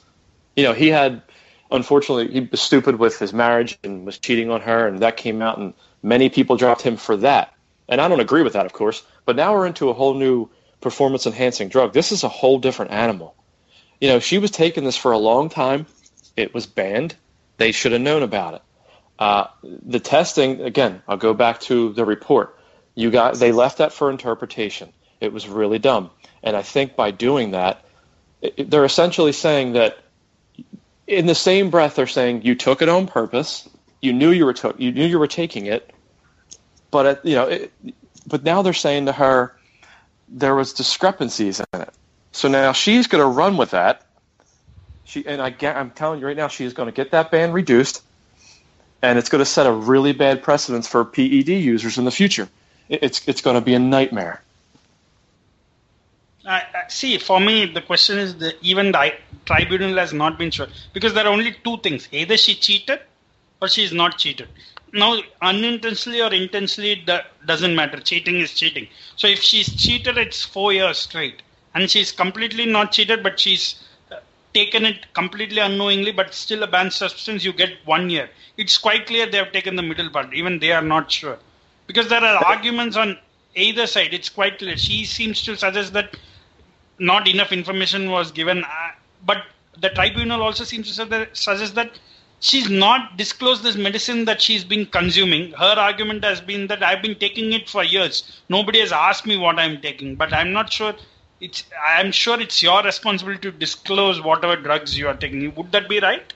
[0.55, 1.23] You know, he had
[1.71, 5.43] unfortunately he was stupid with his marriage and was cheating on her, and that came
[5.43, 7.53] out, and many people dropped him for that.
[7.89, 9.03] And I don't agree with that, of course.
[9.25, 10.49] But now we're into a whole new
[10.81, 11.93] performance enhancing drug.
[11.93, 13.35] This is a whole different animal.
[14.01, 15.87] You know, she was taking this for a long time.
[16.37, 17.16] It was banned.
[17.57, 18.62] They should have known about it.
[19.18, 22.59] Uh, the testing, again, I'll go back to the report.
[22.94, 24.92] You got they left that for interpretation.
[25.20, 26.11] It was really dumb.
[26.42, 27.85] And I think by doing that,
[28.42, 29.99] it, they're essentially saying that
[31.07, 33.68] in the same breath they're saying you took it on purpose,
[34.03, 35.92] you knew you were took, you knew you were taking it,
[36.90, 37.72] but at, you know, it,
[38.27, 39.57] but now they're saying to her
[40.29, 41.90] there was discrepancies in it.
[42.33, 44.06] So now she's going to run with that.
[45.07, 47.53] She and I, I'm telling you right now, she is going to get that ban
[47.53, 48.03] reduced,
[49.03, 52.49] and it's going to set a really bad precedence for PED users in the future.
[52.88, 54.42] It's it's going to be a nightmare.
[56.88, 59.12] See, for me, the question is that even the
[59.45, 63.01] tribunal has not been sure because there are only two things: either she cheated
[63.62, 64.49] or she is not cheated.
[64.92, 68.01] Now, unintentionally or intentionally, that doesn't matter.
[68.01, 68.88] Cheating is cheating.
[69.16, 71.42] So, if she's cheated, it's four years straight,
[71.75, 73.77] and she's completely not cheated, but she's
[74.59, 78.29] taken it completely unknowingly, but still a banned substance, you get one year.
[78.57, 80.35] It's quite clear they have taken the middle part.
[80.35, 81.38] Even they are not sure
[81.87, 83.19] because there are arguments on
[83.55, 84.12] either side.
[84.12, 84.77] It's quite clear.
[84.77, 86.16] She seems to suggest that
[86.99, 88.64] not enough information was given.
[88.64, 88.90] Uh,
[89.25, 89.45] but
[89.81, 91.99] the tribunal also seems to suggest that
[92.40, 95.53] she's not disclosed this medicine that she's been consuming.
[95.53, 98.42] Her argument has been that I've been taking it for years.
[98.49, 100.95] Nobody has asked me what I'm taking, but I'm not sure.
[101.40, 105.55] It's I'm sure it's your responsibility to disclose whatever drugs you are taking.
[105.55, 106.33] Would that be right?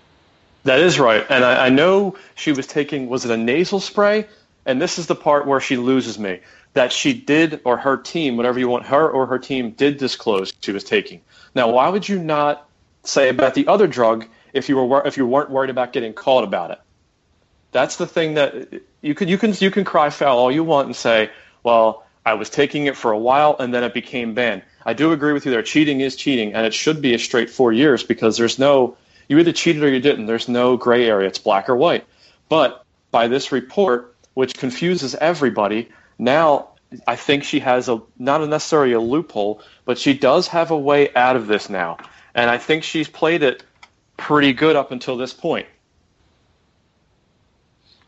[0.64, 3.08] That is right, and I, I know she was taking.
[3.08, 4.26] Was it a nasal spray?
[4.66, 6.40] And this is the part where she loses me
[6.74, 10.52] that she did, or her team, whatever you want, her or her team did disclose
[10.60, 11.20] she was taking.
[11.54, 12.68] Now, why would you not
[13.02, 16.44] say about the other drug if you were if you weren't worried about getting caught
[16.44, 16.80] about it?
[17.72, 20.86] That's the thing that you can you can you can cry foul all you want
[20.86, 21.30] and say,
[21.62, 24.62] well, I was taking it for a while and then it became banned.
[24.84, 25.62] I do agree with you there.
[25.62, 28.96] Cheating is cheating, and it should be a straight four years because there's no
[29.28, 30.26] you either cheated or you didn't.
[30.26, 31.28] There's no gray area.
[31.28, 32.04] It's black or white.
[32.48, 36.70] But by this report, which confuses everybody, now
[37.06, 41.14] I think she has a not necessarily a loophole, but she does have a way
[41.14, 41.98] out of this now,
[42.34, 43.62] and I think she's played it
[44.16, 45.66] pretty good up until this point.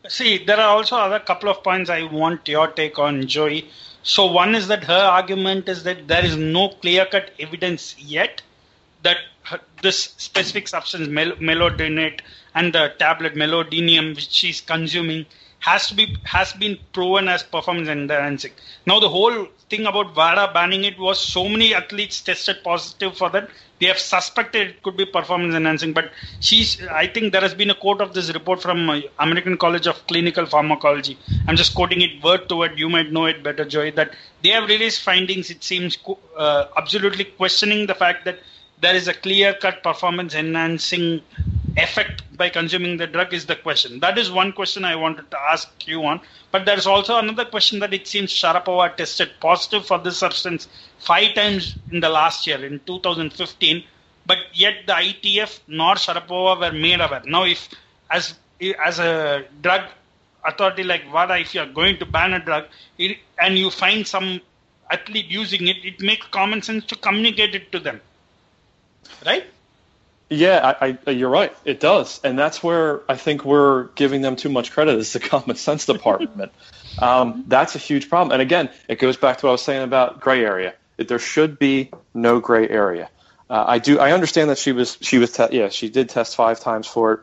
[0.07, 3.69] See, there are also other couple of points I want your take on, Joey.
[4.01, 8.41] So one is that her argument is that there is no clear-cut evidence yet
[9.01, 9.17] that
[9.81, 12.21] this specific substance, mel- Mildronate,
[12.55, 15.25] and the tablet meldonium which she's consuming
[15.59, 18.51] has to be has been proven as performance enhancing.
[18.85, 23.29] Now the whole thing about WADA banning it was so many athletes tested positive for
[23.31, 23.49] that
[23.83, 25.91] they have suspected it could be performance enhancing.
[25.91, 29.57] But she's I think there has been a quote of this report from uh, American
[29.57, 31.17] College of Clinical Pharmacology.
[31.47, 32.79] I'm just quoting it word to word.
[32.79, 33.91] You might know it better, Joy.
[33.91, 35.49] That they have released findings.
[35.49, 35.97] It seems
[36.37, 38.39] uh, absolutely questioning the fact that
[38.79, 41.21] there is a clear cut performance enhancing
[41.75, 43.99] effect by consuming the drug is the question.
[43.99, 46.21] That is one question I wanted to ask you on.
[46.51, 50.67] But there's also another question that it seems Sharapova tested positive for this substance
[50.99, 53.83] five times in the last year, in 2015.
[54.25, 57.23] But yet the ITF nor Sharapova were made aware.
[57.25, 57.69] Now, if
[58.09, 58.35] as
[58.85, 59.81] as a drug
[60.45, 62.65] authority like WADA, if you are going to ban a drug
[62.97, 64.39] it, and you find some
[64.91, 67.99] athlete using it, it makes common sense to communicate it to them.
[69.25, 69.45] Right?
[70.33, 71.55] Yeah, I, I, you're right.
[71.63, 75.19] It does, and that's where I think we're giving them too much credit as the
[75.31, 76.51] common sense department.
[76.99, 78.33] um, that's a huge problem.
[78.33, 80.73] And again, it goes back to what I was saying about gray area.
[80.97, 83.09] There should be no gray area.
[83.49, 83.99] Uh, I do.
[83.99, 87.13] I understand that she was she was te- yeah she did test five times for
[87.13, 87.19] it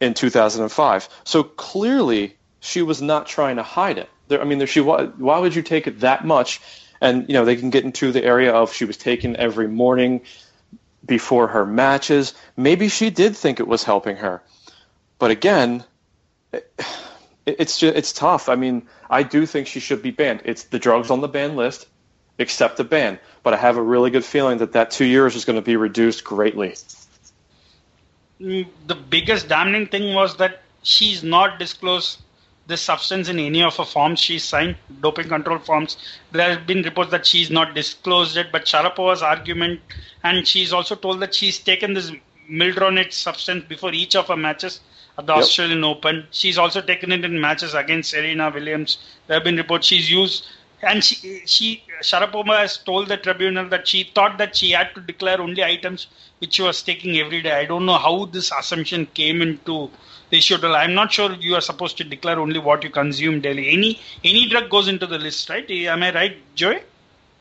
[0.00, 1.08] in 2005.
[1.24, 4.08] So clearly she was not trying to hide it.
[4.28, 6.60] There, I mean, there, she why would you take it that much?
[7.00, 10.22] And you know they can get into the area of she was taking every morning
[11.06, 12.34] before her matches.
[12.56, 14.42] Maybe she did think it was helping her,
[15.18, 15.84] but again,
[16.52, 16.70] it,
[17.46, 18.48] it's just it's tough.
[18.48, 20.42] I mean, I do think she should be banned.
[20.44, 21.86] It's the drugs on the ban list,
[22.38, 23.18] accept the ban.
[23.42, 25.76] But I have a really good feeling that that two years is going to be
[25.76, 26.74] reduced greatly.
[28.40, 32.20] Mm, the biggest damning thing was that she's not disclosed
[32.66, 35.96] this substance in any of her forms she signed, doping control forms.
[36.32, 39.80] There have been reports that she's not disclosed it, but Sharapova's argument,
[40.24, 42.12] and she's also told that she's taken this
[42.50, 44.80] mildronate substance before each of her matches
[45.18, 45.42] at the yep.
[45.42, 46.26] Australian Open.
[46.30, 48.98] She's also taken it in matches against Serena Williams.
[49.26, 50.46] There have been reports she's used,
[50.82, 55.00] and she, she Sharapova has told the tribunal that she thought that she had to
[55.00, 57.52] declare only items which she was taking every day.
[57.52, 59.90] I don't know how this assumption came into
[60.30, 60.56] the issue.
[60.66, 63.70] I'm not sure you are supposed to declare only what you consume daily.
[63.70, 65.68] Any any drug goes into the list, right?
[65.70, 66.80] Am I right, Joey?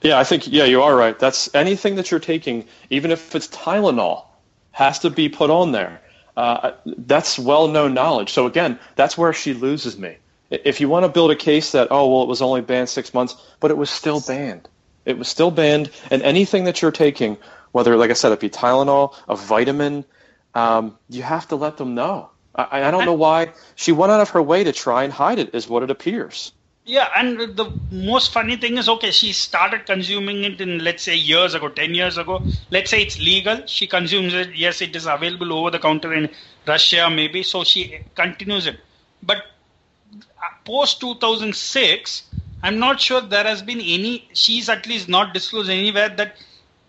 [0.02, 1.18] Yeah, I think yeah, you are right.
[1.18, 4.26] That's anything that you're taking, even if it's Tylenol,
[4.72, 6.02] has to be put on there.
[6.38, 8.34] Uh, that's well-known knowledge.
[8.34, 10.18] So again, that's where she loses me.
[10.52, 13.14] If you want to build a case that oh well, it was only banned six
[13.14, 14.68] months, but it was still banned.
[15.06, 17.38] It was still banned, and anything that you're taking,
[17.72, 20.06] whether like I said, it be Tylenol, a vitamin,
[20.54, 22.30] um, you have to let them know.
[22.56, 25.40] I, I don't know why she went out of her way to try and hide
[25.40, 26.52] it, is what it appears.
[26.88, 31.16] Yeah, and the most funny thing is, okay, she started consuming it in, let's say,
[31.16, 32.44] years ago, 10 years ago.
[32.70, 33.66] Let's say it's legal.
[33.66, 34.56] She consumes it.
[34.56, 36.30] Yes, it is available over the counter in
[36.68, 37.42] Russia, maybe.
[37.42, 38.80] So she continues it.
[39.24, 42.24] But uh, post 2006,
[42.62, 46.36] I'm not sure there has been any, she's at least not disclosed anywhere that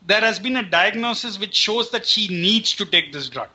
[0.06, 3.48] there has been a diagnosis which shows that she needs to take this drug.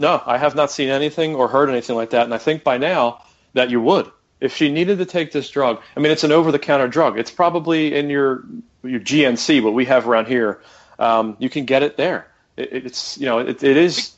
[0.00, 2.24] No, I have not seen anything or heard anything like that.
[2.24, 4.10] And I think by now that you would
[4.40, 7.18] if she needed to take this drug, I mean, it's an over-the-counter drug.
[7.18, 8.44] It's probably in your
[8.82, 10.62] your GNC, what we have around here.
[10.98, 12.26] Um, you can get it there.
[12.56, 14.16] It, it's you know, it, it is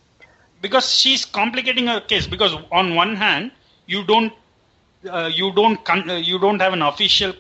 [0.61, 2.29] because she's complicating her case.
[2.29, 3.51] Because on one hand,
[3.87, 4.33] you don't
[5.11, 7.35] uh, you don't con- uh, you don't have an official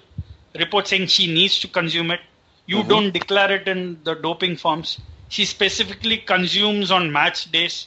[0.58, 2.20] report saying she needs to consume it.
[2.66, 2.88] You mm-hmm.
[2.88, 5.00] don't declare it in the doping forms.
[5.28, 7.86] She specifically consumes on match days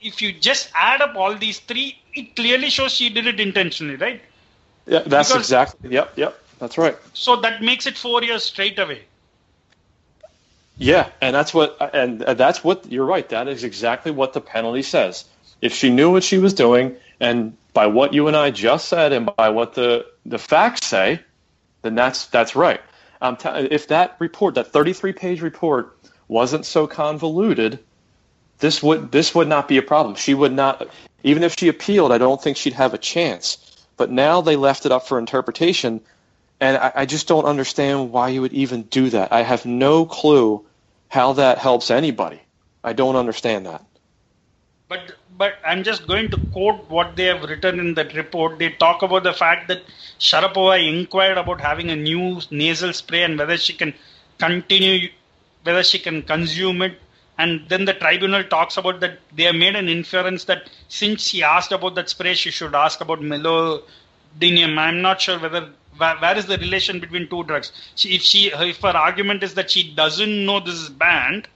[0.00, 3.96] if you just add up all these three, it clearly shows she did it intentionally,
[3.96, 4.20] right?
[4.86, 5.90] Yeah, that's because, exactly.
[5.90, 6.96] Yep, yep, that's right.
[7.12, 9.02] So that makes it four years straight away.
[10.78, 13.28] Yeah, and that's what, and that's what you're right.
[13.30, 15.24] That is exactly what the penalty says.
[15.62, 19.12] If she knew what she was doing, and by what you and I just said,
[19.12, 21.20] and by what the the facts say,
[21.82, 22.80] then that's that's right.
[23.22, 25.96] Um, t- if that report, that 33 page report,
[26.28, 27.78] wasn't so convoluted,
[28.58, 30.14] this would this would not be a problem.
[30.14, 30.88] She would not
[31.22, 33.58] even if she appealed, I don't think she'd have a chance.
[33.96, 36.00] But now they left it up for interpretation,
[36.60, 39.32] and I, I just don't understand why you would even do that.
[39.32, 40.64] I have no clue
[41.08, 42.40] how that helps anybody.
[42.84, 43.84] I don't understand that.
[44.88, 48.58] But but I'm just going to quote what they have written in that report.
[48.58, 49.82] They talk about the fact that
[50.20, 53.94] Sharapova inquired about having a new nasal spray and whether she can
[54.38, 55.08] continue,
[55.64, 56.98] whether she can consume it
[57.38, 61.42] and then the tribunal talks about that they have made an inference that since she
[61.42, 64.78] asked about that spray, she should ask about meloxicam.
[64.78, 67.72] I'm not sure whether where, where is the relation between two drugs.
[67.94, 71.48] She, if she if her argument is that she doesn't know this is banned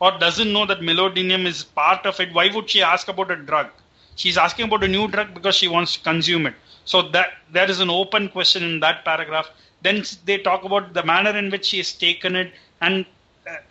[0.00, 3.36] or doesn't know that meloxicam is part of it, why would she ask about a
[3.36, 3.68] drug?
[4.16, 6.54] She's asking about a new drug because she wants to consume it.
[6.84, 9.50] So that there is an open question in that paragraph.
[9.82, 13.04] Then they talk about the manner in which she has taken it and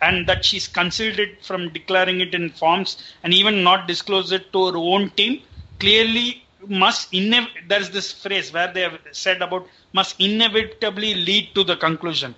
[0.00, 4.52] and that she's concealed it from declaring it in forms and even not disclose it
[4.52, 5.42] to her own team
[5.78, 11.62] clearly must inev- there's this phrase where they have said about must inevitably lead to
[11.64, 12.34] the conclusion.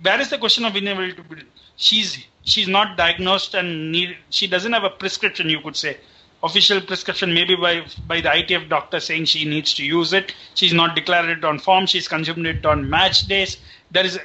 [0.00, 1.46] Where is the question of inevitability?
[1.76, 5.98] She's she's not diagnosed and need, she doesn't have a prescription you could say.
[6.42, 10.34] Official prescription maybe by by the ITF doctor saying she needs to use it.
[10.54, 13.58] She's not declared it on form she's consumed it on match days.
[13.90, 14.18] There is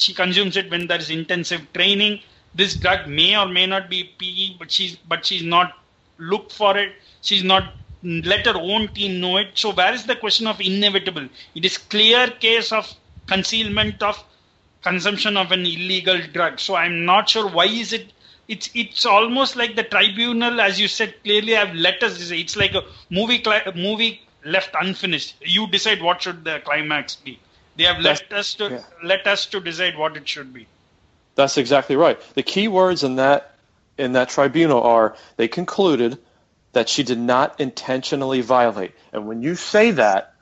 [0.00, 2.20] she consumes it when there is intensive training.
[2.54, 5.76] This drug may or may not be PE, but she's but she's not
[6.18, 6.92] looked for it.
[7.22, 9.48] She's not let her own team know it.
[9.54, 11.28] So where is the question of inevitable?
[11.54, 12.92] It is clear case of
[13.26, 14.22] concealment of
[14.82, 16.60] consumption of an illegal drug.
[16.60, 18.12] So I'm not sure why is it.
[18.46, 22.30] It's it's almost like the tribunal, as you said clearly, have let us.
[22.30, 23.42] It's like a movie
[23.74, 25.36] movie left unfinished.
[25.40, 27.40] You decide what should the climax be.
[27.76, 28.82] They have left us to yeah.
[29.02, 30.66] let us to decide what it should be.
[31.34, 32.20] That's exactly right.
[32.34, 33.54] The key words in that
[33.98, 36.18] in that tribunal are they concluded
[36.72, 38.92] that she did not intentionally violate.
[39.12, 40.34] And when you say that,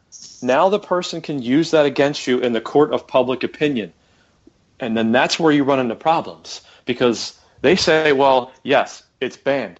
[0.43, 3.93] now the person can use that against you in the court of public opinion.
[4.80, 9.78] And then that's where you run into problems because they say, well, yes, it's banned.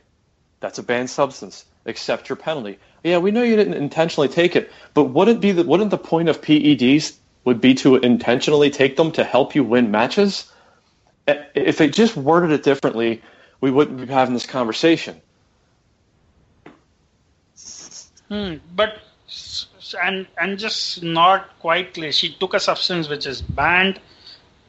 [0.61, 1.65] That's a banned substance.
[1.87, 2.79] Accept your penalty.
[3.03, 6.29] Yeah, we know you didn't intentionally take it, but wouldn't be the, wouldn't the point
[6.29, 10.51] of PEDs would be to intentionally take them to help you win matches?
[11.27, 13.23] If they just worded it differently,
[13.61, 15.21] we wouldn't be having this conversation.
[18.29, 18.99] Hmm, but
[20.03, 22.13] and and just not quite clear.
[22.13, 24.01] She took a substance which is banned.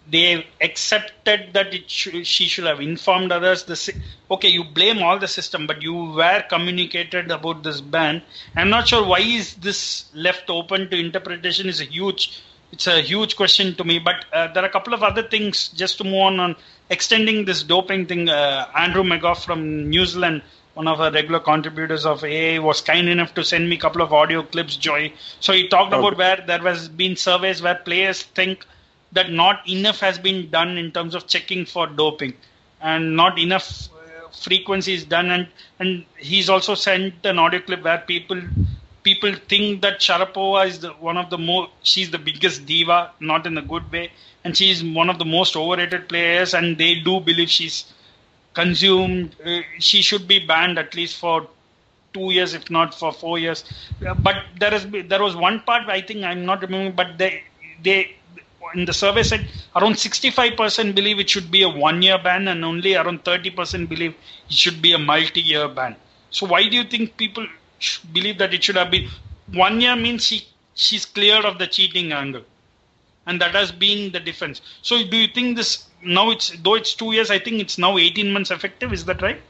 [0.06, 3.64] They accepted that it should, she should have informed others.
[3.64, 3.94] The
[4.30, 8.22] okay, you blame all the system, but you were communicated about this ban.
[8.56, 11.70] I'm not sure why is this left open to interpretation.
[11.70, 12.42] Is a huge
[12.74, 14.00] it's a huge question to me.
[14.00, 16.56] But uh, there are a couple of other things just to move on on
[16.90, 18.30] extending this doping thing.
[18.30, 20.42] Uh, Andrew McGough from New Zealand,
[20.74, 24.02] one of our regular contributors of AA, was kind enough to send me a couple
[24.02, 25.14] of audio clips, Joey.
[25.40, 26.00] So he talked okay.
[26.00, 28.66] about where there has been surveys where players think
[29.12, 32.34] that not enough has been done in terms of checking for doping,
[32.82, 35.30] and not enough uh, frequency is done.
[35.30, 35.48] And
[35.78, 38.42] and he's also sent an audio clip where people
[39.04, 43.46] people think that Sharapova is the, one of the more she's the biggest diva, not
[43.46, 44.12] in a good way,
[44.44, 47.94] and she's one of the most overrated players, and they do believe she's
[48.54, 49.36] consumed.
[49.46, 51.48] Uh, she should be banned at least for
[52.14, 53.64] two years, if not for four years.
[54.20, 57.44] But there is there was one part I think I'm not remembering, but they
[57.82, 58.16] they
[58.76, 62.64] in the survey said around 65% believe it should be a one year ban, and
[62.66, 64.16] only around 30% believe
[64.50, 65.96] it should be a multi year ban.
[66.32, 67.46] So why do you think people
[68.12, 69.10] believe that it should have been
[69.52, 72.44] one year means she she's cleared of the cheating angle.
[73.26, 74.62] And that has been the difference.
[74.82, 77.98] So do you think this now it's though it's two years i think it's now
[77.98, 79.42] 18 months effective is that right?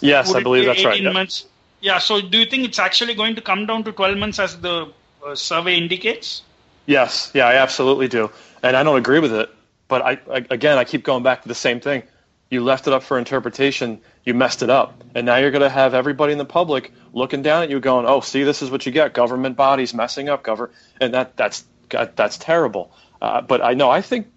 [0.00, 1.46] Yes Would i believe that's 18 right 18 months?
[1.80, 1.92] Yeah.
[1.94, 4.60] yeah so do you think it's actually going to come down to 12 months as
[4.60, 4.92] the
[5.26, 6.42] uh, survey indicates?
[6.86, 8.30] Yes yeah i absolutely do.
[8.62, 9.50] And i don't agree with it
[9.88, 12.02] but I, I again i keep going back to the same thing
[12.50, 15.04] you left it up for interpretation, you messed it up.
[15.14, 18.06] And now you're going to have everybody in the public looking down at you going,
[18.06, 19.12] "Oh, see, this is what you get.
[19.14, 22.90] Government bodies messing up, government." And that that's that's terrible.
[23.20, 24.28] Uh, but I know I think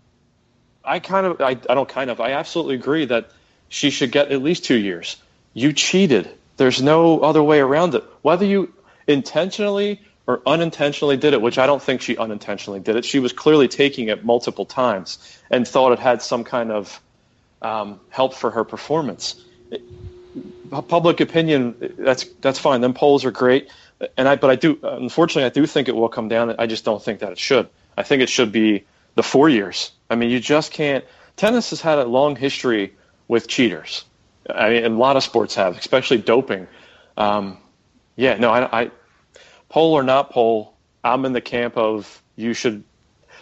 [0.83, 3.31] I kind of I, I don't kind of I absolutely agree that
[3.69, 5.15] she should get at least 2 years.
[5.53, 6.29] You cheated.
[6.57, 8.03] There's no other way around it.
[8.21, 8.73] Whether you
[9.07, 13.05] intentionally or unintentionally did it, which I don't think she unintentionally did it.
[13.05, 15.17] She was clearly taking it multiple times
[15.49, 17.01] and thought it had some kind of
[17.61, 19.43] um, help for her performance.
[20.69, 22.81] Public opinion, that's that's fine.
[22.81, 23.69] Them polls are great,
[24.17, 26.55] and I but I do unfortunately I do think it will come down.
[26.57, 27.67] I just don't think that it should.
[27.97, 28.85] I think it should be
[29.15, 29.91] the four years.
[30.09, 31.03] I mean, you just can't.
[31.35, 32.93] Tennis has had a long history
[33.27, 34.05] with cheaters.
[34.49, 36.67] I mean, a lot of sports have, especially doping.
[37.17, 37.57] Um,
[38.15, 38.91] yeah, no, I, I
[39.69, 42.83] poll or not poll, I'm in the camp of you should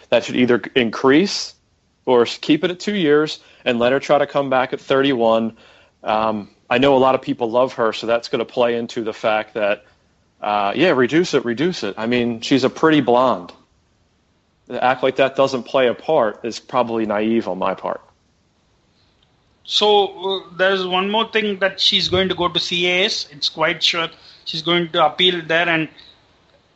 [0.08, 1.54] that should either increase
[2.06, 5.56] or keep it at two years and let her try to come back at 31.
[6.02, 9.02] Um, I know a lot of people love her, so that's going to play into
[9.02, 9.84] the fact that,
[10.40, 11.94] uh, yeah, reduce it, reduce it.
[11.98, 13.52] I mean, she's a pretty blonde.
[14.68, 18.00] To act like that doesn't play a part is probably naive on my part.
[19.64, 23.28] So uh, there's one more thing that she's going to go to CAS.
[23.30, 24.08] It's quite sure
[24.44, 25.88] she's going to appeal there, and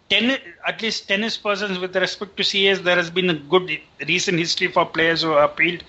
[0.09, 4.39] tennis, at least tennis persons with respect to CAS, there has been a good recent
[4.39, 5.85] history for players who appealed.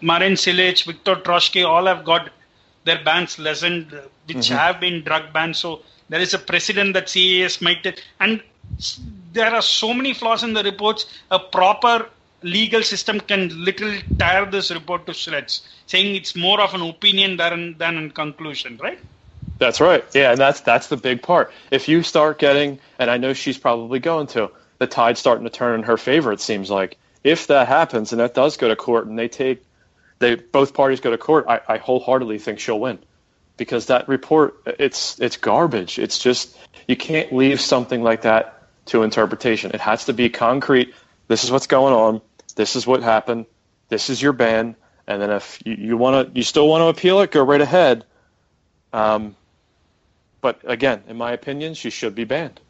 [0.00, 2.30] Marin Cilic, Viktor Troicki, all have got
[2.84, 3.92] their bans lessened,
[4.26, 4.54] which mm-hmm.
[4.54, 5.58] have been drug bans.
[5.58, 8.02] So there is a precedent that CAS might.
[8.20, 8.42] And
[9.32, 11.06] there are so many flaws in the reports.
[11.30, 12.08] A proper
[12.42, 17.36] legal system can literally tear this report to shreds, saying it's more of an opinion
[17.36, 18.98] than, than a conclusion, right?
[19.60, 20.02] That's right.
[20.14, 21.52] Yeah, and that's that's the big part.
[21.70, 25.50] If you start getting, and I know she's probably going to, the tide's starting to
[25.50, 26.32] turn in her favor.
[26.32, 29.62] It seems like if that happens and that does go to court and they take,
[30.18, 32.98] they both parties go to court, I, I wholeheartedly think she'll win,
[33.58, 35.98] because that report it's it's garbage.
[35.98, 36.56] It's just
[36.88, 39.72] you can't leave something like that to interpretation.
[39.72, 40.94] It has to be concrete.
[41.28, 42.22] This is what's going on.
[42.56, 43.44] This is what happened.
[43.90, 44.74] This is your ban.
[45.06, 47.60] And then if you, you want to, you still want to appeal it, go right
[47.60, 48.06] ahead.
[48.92, 49.36] Um,
[50.40, 52.60] but again, in my opinion, she should be banned.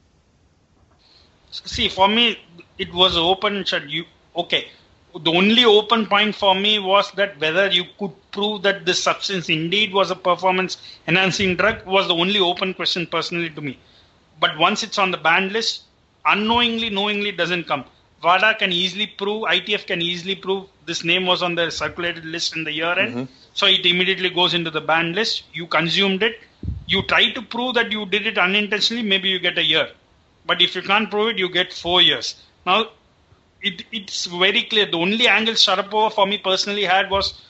[1.50, 2.38] See, for me,
[2.78, 3.88] it was open shut.
[3.88, 4.04] You
[4.36, 4.68] okay?
[5.12, 9.48] The only open point for me was that whether you could prove that this substance
[9.48, 10.76] indeed was a performance
[11.08, 13.76] enhancing drug was the only open question personally to me.
[14.38, 15.82] But once it's on the banned list,
[16.24, 17.84] unknowingly, knowingly doesn't come.
[18.22, 22.54] WADA can easily prove, ITF can easily prove this name was on the circulated list
[22.54, 23.14] in the year end.
[23.14, 23.32] Mm-hmm.
[23.54, 25.44] So it immediately goes into the banned list.
[25.52, 26.38] You consumed it.
[26.86, 29.90] You try to prove that you did it unintentionally, maybe you get a year.
[30.44, 32.34] But if you can't prove it, you get four years.
[32.66, 32.90] Now,
[33.62, 34.86] it, it's very clear.
[34.86, 37.40] The only angle Sharapova for me personally had was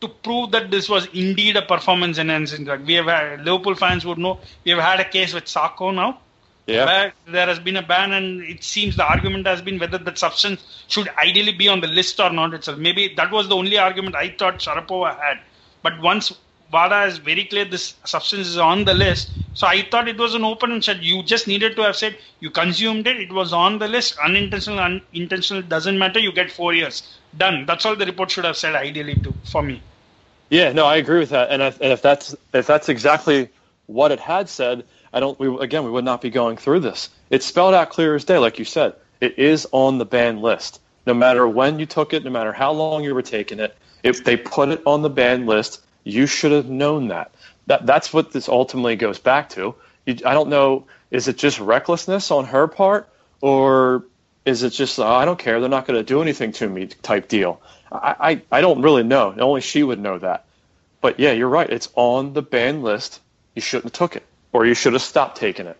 [0.00, 2.86] to prove that this was indeed a performance enhancing drug.
[2.86, 6.20] We have had, Liverpool fans would know we have had a case with Sakho now.
[6.66, 6.84] Yeah.
[6.86, 10.18] Where there has been a ban, and it seems the argument has been whether that
[10.18, 12.78] substance should ideally be on the list or not itself.
[12.78, 15.40] Maybe that was the only argument I thought Sharapova had.
[15.82, 16.32] But once
[16.72, 20.34] WADA is very clear this substance is on the list, so I thought it was
[20.34, 21.02] an open and shut.
[21.02, 24.78] You just needed to have said you consumed it, it was on the list, unintentional,
[24.78, 27.18] unintentional doesn't matter, you get four years.
[27.36, 27.66] Done.
[27.66, 29.82] That's all the report should have said ideally to for me.
[30.48, 31.50] Yeah, no, I agree with that.
[31.50, 33.48] And, I, and if that's if that's exactly
[33.86, 35.38] what it had said, I don't.
[35.38, 37.08] We, again, we would not be going through this.
[37.30, 38.94] It's spelled out clear as day, like you said.
[39.20, 40.80] It is on the ban list.
[41.06, 44.24] No matter when you took it, no matter how long you were taking it, if
[44.24, 47.32] they put it on the ban list, you should have known that.
[47.66, 49.74] That that's what this ultimately goes back to.
[50.06, 50.86] You, I don't know.
[51.10, 53.08] Is it just recklessness on her part,
[53.40, 54.04] or
[54.44, 55.60] is it just oh, I don't care?
[55.60, 57.60] They're not going to do anything to me type deal.
[57.92, 59.34] I, I I don't really know.
[59.38, 60.44] Only she would know that.
[61.00, 61.68] But yeah, you're right.
[61.68, 63.20] It's on the ban list.
[63.54, 65.76] You shouldn't have took it, or you should have stopped taking it.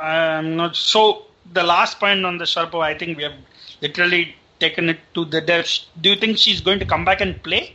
[0.00, 1.26] I'm not so.
[1.52, 3.34] The last point on the Sharapova, I think we have
[3.80, 5.86] literally taken it to the depths.
[6.00, 7.74] Do you think she's going to come back and play?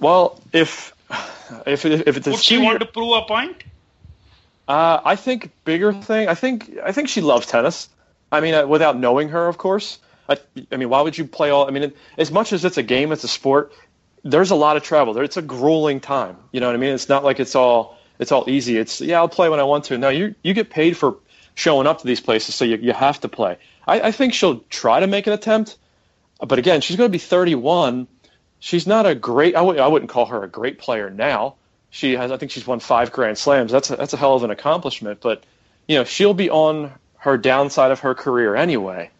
[0.00, 0.92] Well, if
[1.66, 3.62] if if it's Would she want to prove a point?
[4.68, 6.28] Uh, I think bigger thing.
[6.28, 7.88] I think I think she loves tennis.
[8.32, 9.98] I mean, uh, without knowing her, of course.
[10.28, 10.38] I,
[10.72, 11.68] I mean, why would you play all?
[11.68, 13.72] I mean, it, as much as it's a game, it's a sport.
[14.24, 15.14] There's a lot of travel.
[15.14, 16.36] There, it's a grueling time.
[16.50, 16.92] You know what I mean?
[16.92, 18.76] It's not like it's all it's all easy.
[18.76, 19.98] It's yeah, I'll play when I want to.
[19.98, 21.18] No, you you get paid for
[21.54, 23.58] showing up to these places, so you you have to play.
[23.86, 25.76] I, I think she'll try to make an attempt,
[26.40, 28.08] but again, she's going to be 31.
[28.60, 29.54] She's not a great.
[29.54, 31.54] I w- I wouldn't call her a great player now.
[31.90, 32.30] She has.
[32.32, 33.70] I think she's won five Grand Slams.
[33.72, 35.20] That's a, that's a hell of an accomplishment.
[35.20, 35.44] But
[35.86, 39.10] you know, she'll be on her downside of her career anyway.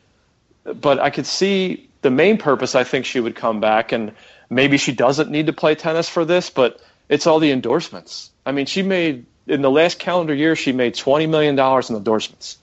[0.65, 2.75] But I could see the main purpose.
[2.75, 4.13] I think she would come back, and
[4.51, 6.51] maybe she doesn't need to play tennis for this.
[6.51, 8.31] But it's all the endorsements.
[8.45, 11.97] I mean, she made in the last calendar year she made twenty million dollars in
[11.97, 12.59] endorsements.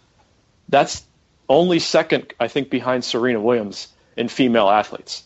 [0.69, 1.03] That's
[1.47, 5.23] only second, I think, behind Serena Williams in female athletes.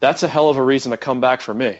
[0.00, 1.78] That's a hell of a reason to come back for me.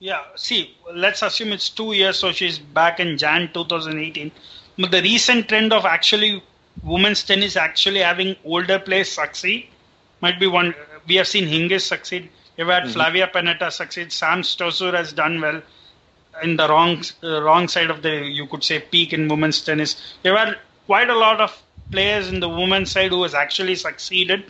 [0.00, 4.32] Yeah, see, let's assume it's two years, so she's back in Jan 2018.
[4.78, 6.42] But the recent trend of actually
[6.82, 9.68] women's tennis actually having older players succeed
[10.20, 10.74] might be one.
[11.06, 12.30] We have seen Hingis succeed.
[12.56, 14.12] We've had Flavia Pennetta succeed.
[14.12, 15.62] Sam Stosur has done well
[16.42, 20.14] in the wrong uh, wrong side of the you could say peak in women's tennis.
[20.24, 24.44] We've had quite a lot of players in the women's side who has actually succeeded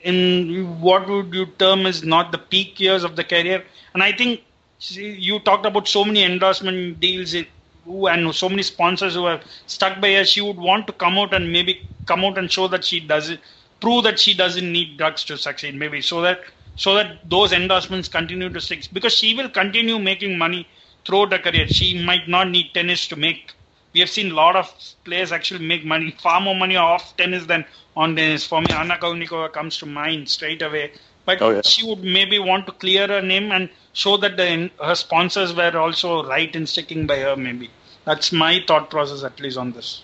[0.00, 3.64] in what would you term as not the peak years of the career.
[3.94, 4.42] And I think
[4.78, 7.46] see, you talked about so many endorsement deals in-
[7.86, 10.24] and so many sponsors who have stuck by her.
[10.24, 13.40] She would want to come out and maybe come out and show that she doesn't
[13.80, 15.74] prove that she doesn't need drugs to succeed.
[15.74, 16.40] Maybe so that
[16.76, 20.68] so that those endorsements continue to stick because she will continue making money
[21.04, 21.68] throughout her career.
[21.68, 23.52] She might not need tennis to make.
[23.96, 24.70] We have seen a lot of
[25.04, 27.64] players actually make money, far more money off tennis than
[27.96, 28.44] on tennis.
[28.44, 30.92] For me, Anna Kournikova comes to mind straight away.
[31.24, 31.62] But Oh, yeah.
[31.62, 35.74] she would maybe want to clear her name and show that the, her sponsors were
[35.78, 37.36] also right in sticking by her.
[37.36, 37.70] Maybe
[38.04, 40.02] that's my thought process, at least on this.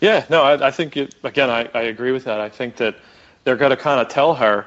[0.00, 2.40] Yeah, no, I, I think it, again, I, I agree with that.
[2.40, 2.96] I think that
[3.44, 4.66] they're going to kind of tell her.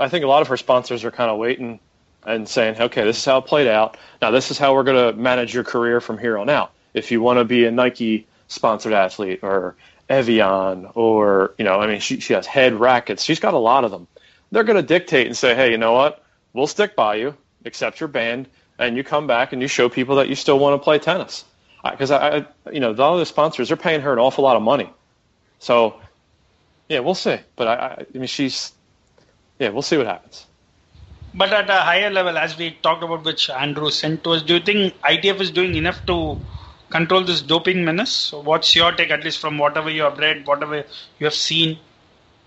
[0.00, 1.80] I think a lot of her sponsors are kind of waiting
[2.24, 3.98] and saying, okay, this is how it played out.
[4.22, 6.72] Now, this is how we're going to manage your career from here on out.
[6.94, 9.76] If you want to be a Nike sponsored athlete or
[10.08, 13.22] Evian or, you know, I mean, she, she has head rackets.
[13.22, 14.06] She's got a lot of them.
[14.50, 16.22] They're going to dictate and say, hey, you know what?
[16.52, 17.34] We'll stick by you,
[17.64, 20.80] accept your band, and you come back and you show people that you still want
[20.80, 21.44] to play tennis.
[21.82, 24.44] Because I, I, you know, a lot of the sponsors are paying her an awful
[24.44, 24.90] lot of money.
[25.58, 26.00] So,
[26.88, 27.38] yeah, we'll see.
[27.56, 28.72] But I, I, I mean, she's,
[29.58, 30.46] yeah, we'll see what happens.
[31.34, 34.54] But at a higher level, as we talked about, which Andrew sent to us, do
[34.54, 36.38] you think ITF is doing enough to
[36.92, 38.12] control this doping menace?
[38.12, 40.84] So what's your take, at least from whatever you have read, whatever
[41.18, 41.78] you have seen?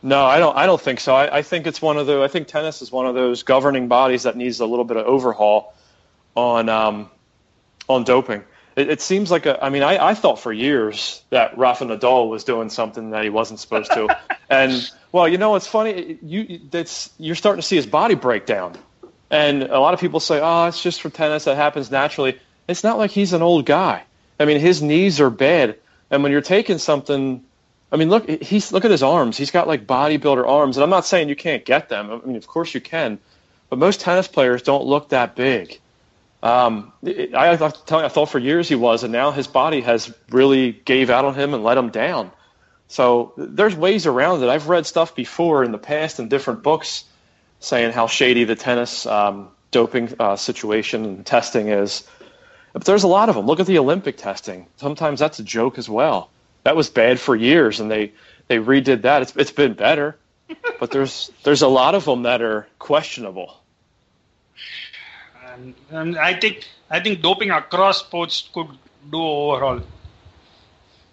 [0.02, 0.56] No, I don't.
[0.56, 1.16] I don't think so.
[1.16, 2.22] I, I think it's one of the.
[2.22, 5.06] I think tennis is one of those governing bodies that needs a little bit of
[5.08, 5.74] overhaul
[6.36, 7.10] on um,
[7.89, 8.43] on doping.
[8.76, 9.64] It, it seems like a.
[9.64, 13.32] I mean, I, I thought for years that Rafa Nadal was doing something that he
[13.32, 14.16] wasn't supposed to,
[14.50, 16.20] and well, you know, it's funny.
[16.22, 18.78] You that's you're starting to see his body break down,
[19.32, 21.46] and a lot of people say, "Oh, it's just for tennis.
[21.46, 24.04] That happens naturally." It's not like he's an old guy.
[24.40, 25.78] I mean, his knees are bad.
[26.12, 27.44] And when you're taking something,
[27.92, 29.38] I mean, look, he's look at his arms.
[29.38, 32.12] He's got like bodybuilder arms, and I'm not saying you can't get them.
[32.12, 33.20] I mean, of course you can,
[33.70, 35.80] but most tennis players don't look that big.
[36.44, 40.72] Um, I, I, I thought for years he was, and now his body has really
[40.72, 42.32] gave out on him and let him down.
[42.88, 44.50] So there's ways around it.
[44.50, 47.04] I've read stuff before in the past in different books
[47.60, 52.08] saying how shady the tennis um, doping uh, situation and testing is.
[52.76, 53.46] But there's a lot of them.
[53.46, 54.68] Look at the Olympic testing.
[54.76, 56.30] Sometimes that's a joke as well.
[56.64, 58.12] That was bad for years, and they,
[58.50, 59.22] they redid that.
[59.22, 60.18] It's it's been better,
[60.80, 63.56] but there's there's a lot of them that are questionable.
[65.54, 68.68] And, and I think I think doping across sports could
[69.10, 69.80] do overall.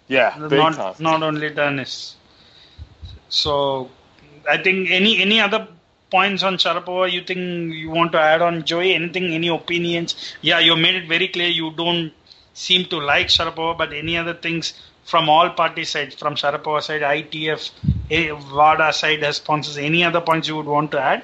[0.09, 2.17] Yeah, not not only tennis.
[3.29, 3.89] So
[4.49, 5.69] I think any any other
[6.13, 8.93] points on Sharapova you think you want to add on Joey?
[8.93, 10.15] Anything, any opinions?
[10.41, 12.11] Yeah, you made it very clear you don't
[12.53, 17.01] seem to like Sharapova, but any other things from all party sides, from Sharapova side,
[17.01, 17.71] ITF,
[18.53, 21.23] WADA side as sponsors, any other points you would want to add?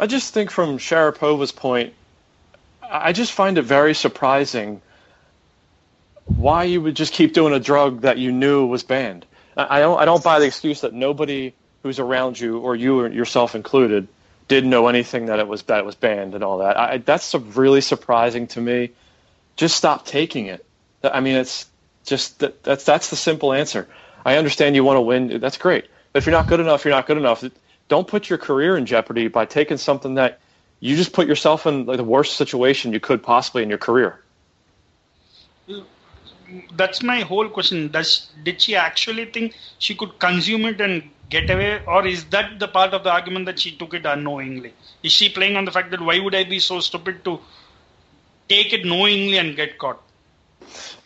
[0.00, 1.94] I just think from Sharapova's point,
[2.82, 4.80] I just find it very surprising
[6.24, 9.26] why you would just keep doing a drug that you knew was banned.
[9.56, 11.52] I don't I don't buy the excuse that nobody
[11.82, 14.08] who's around you or you yourself included
[14.48, 16.76] didn't know anything that it was that it was banned and all that.
[16.78, 18.90] I, that's really surprising to me.
[19.56, 20.64] Just stop taking it.
[21.04, 21.66] I mean, it's
[22.04, 23.86] just that, that's that's the simple answer.
[24.24, 25.40] I understand you want to win.
[25.40, 25.86] That's great.
[26.12, 27.44] But if you're not good enough, you're not good enough.
[27.88, 30.40] Don't put your career in jeopardy by taking something that
[30.80, 34.20] you just put yourself in like the worst situation you could possibly in your career
[36.74, 37.88] that's my whole question.
[37.88, 42.58] Does did she actually think she could consume it and get away, or is that
[42.58, 44.72] the part of the argument that she took it unknowingly?
[45.02, 47.40] Is she playing on the fact that why would I be so stupid to
[48.48, 50.00] take it knowingly and get caught?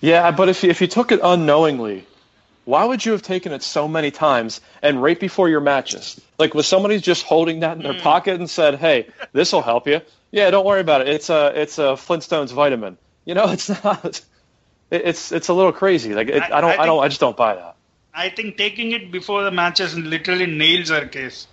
[0.01, 2.07] Yeah, but if you, if you took it unknowingly,
[2.65, 6.21] why would you have taken it so many times and right before your matches?
[6.39, 8.03] Like was somebody just holding that in their mm.
[8.03, 11.09] pocket and said, "Hey, this will help you." Yeah, don't worry about it.
[11.09, 12.97] It's a it's a Flintstones vitamin.
[13.25, 14.21] You know, it's not
[14.93, 16.15] it's it's a little crazy.
[16.15, 17.77] Like it, I, I, don't I, think, I, don't I just don't buy that.
[18.15, 21.47] I think taking it before the matches literally nails our case.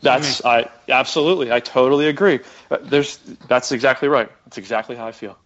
[0.00, 2.40] That's I absolutely I totally agree.
[2.82, 3.18] There's
[3.48, 4.30] that's exactly right.
[4.44, 5.36] That's exactly how I feel.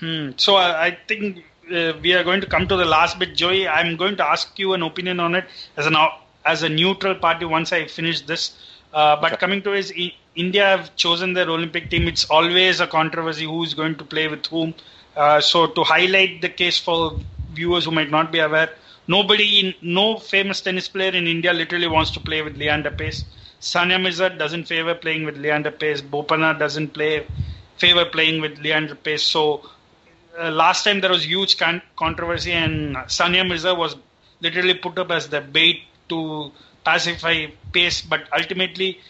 [0.00, 0.30] Hmm.
[0.36, 3.68] So I, I think uh, we are going to come to the last bit, Joey.
[3.68, 5.44] I'm going to ask you an opinion on it
[5.76, 5.96] as an
[6.44, 8.58] as a neutral party once I finish this.
[8.92, 9.40] Uh, but okay.
[9.40, 9.92] coming to is
[10.34, 12.08] India have chosen their Olympic team.
[12.08, 14.74] It's always a controversy who's going to play with whom.
[15.16, 17.18] Uh, so to highlight the case for
[17.52, 18.70] viewers who might not be aware,
[19.06, 23.24] nobody in no famous tennis player in India literally wants to play with Leander Paes.
[23.60, 26.02] Sania Mirza doesn't favor playing with Leander Paes.
[26.02, 27.26] Bopanna doesn't play
[27.76, 29.20] favor playing with Leander Paes.
[29.20, 29.68] So
[30.38, 33.96] uh, last time there was huge con- controversy, and Sania Mirza was
[34.40, 36.50] literally put up as the bait to
[36.84, 38.02] pacify Paes.
[38.08, 39.00] But ultimately,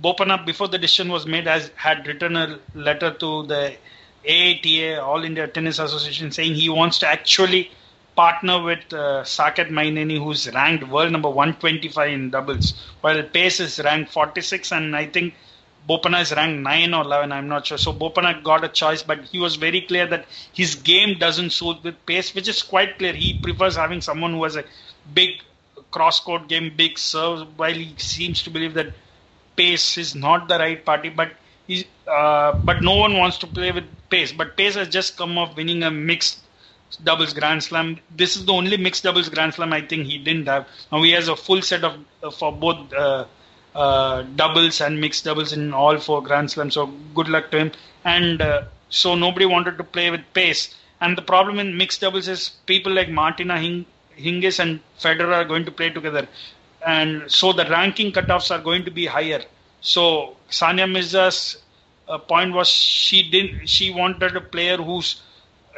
[0.00, 3.76] Bopanna, before the decision was made, has had written a letter to the
[4.24, 7.70] AITA, All India Tennis Association, saying he wants to actually
[8.14, 13.80] partner with uh, Saketh Myneni, who's ranked world number 125 in doubles, while Paes is
[13.80, 15.34] ranked 46, and I think
[15.88, 17.78] Bopanna is ranked 9 or 11, I'm not sure.
[17.78, 21.82] So Bopanna got a choice, but he was very clear that his game doesn't suit
[21.82, 23.12] with Paes, which is quite clear.
[23.12, 24.64] He prefers having someone who has a
[25.12, 25.30] big
[25.90, 28.94] cross-court game, big serve, while he seems to believe that
[29.56, 31.08] Paes is not the right party.
[31.08, 31.32] But
[32.06, 34.32] Uh, but no one wants to play with Paes.
[34.36, 36.40] But Paes has just come off winning a mixed
[37.04, 37.98] doubles Grand Slam.
[38.22, 40.66] This is the only mixed doubles Grand Slam I think he didn't have.
[40.90, 43.24] Now he has a full set of uh, for both uh,
[43.74, 46.74] uh, doubles and mixed doubles in all four Grand Slams.
[46.74, 47.72] So good luck to him.
[48.04, 50.74] And uh, so nobody wanted to play with Paes.
[51.00, 55.44] And the problem in mixed doubles is people like Martina Hing- Hingis and Federer are
[55.44, 56.28] going to play together.
[56.86, 59.42] And so the ranking cutoffs are going to be higher.
[59.80, 61.61] So Sania Mirza's
[62.12, 65.22] uh, point was she didn't she wanted a player whose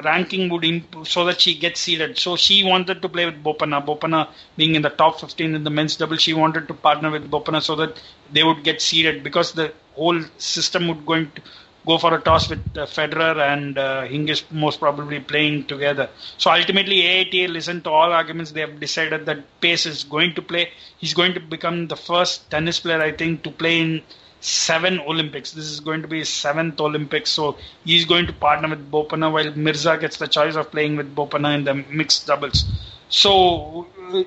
[0.04, 2.18] ranking would improve so that she gets seeded.
[2.18, 3.84] So she wanted to play with Bopanna.
[3.84, 7.30] Bopanna being in the top 15 in the men's double, she wanted to partner with
[7.30, 11.42] Bopanna so that they would get seeded because the whole system would going to
[11.86, 16.10] go for a toss with uh, Federer and uh, Hingis most probably playing together.
[16.38, 18.52] So ultimately, AITA listened to all arguments.
[18.52, 20.70] They have decided that Paes is going to play.
[20.98, 24.02] He's going to become the first tennis player, I think, to play in
[24.44, 25.52] seven Olympics.
[25.52, 27.30] This is going to be his seventh Olympics.
[27.30, 31.14] So he's going to partner with Bopanna while Mirza gets the choice of playing with
[31.14, 32.64] Bopanna in the mixed doubles.
[33.08, 33.86] So.
[34.12, 34.24] Uh,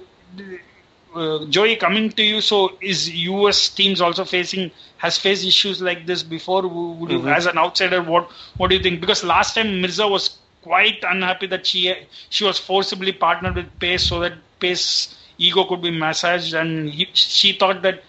[1.15, 6.05] uh, Joey, coming to you, so is US teams also facing has faced issues like
[6.05, 6.61] this before?
[6.67, 7.27] Would you, mm-hmm.
[7.27, 9.01] as an outsider, what what do you think?
[9.01, 11.95] Because last time Mirza was quite unhappy that she
[12.29, 17.07] she was forcibly partnered with Paes so that Paes ego could be massaged, and he,
[17.13, 18.03] she thought that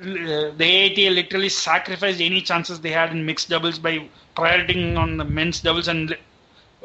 [0.00, 5.24] the AITA literally sacrificed any chances they had in mixed doubles by prioritizing on the
[5.24, 6.16] men's doubles and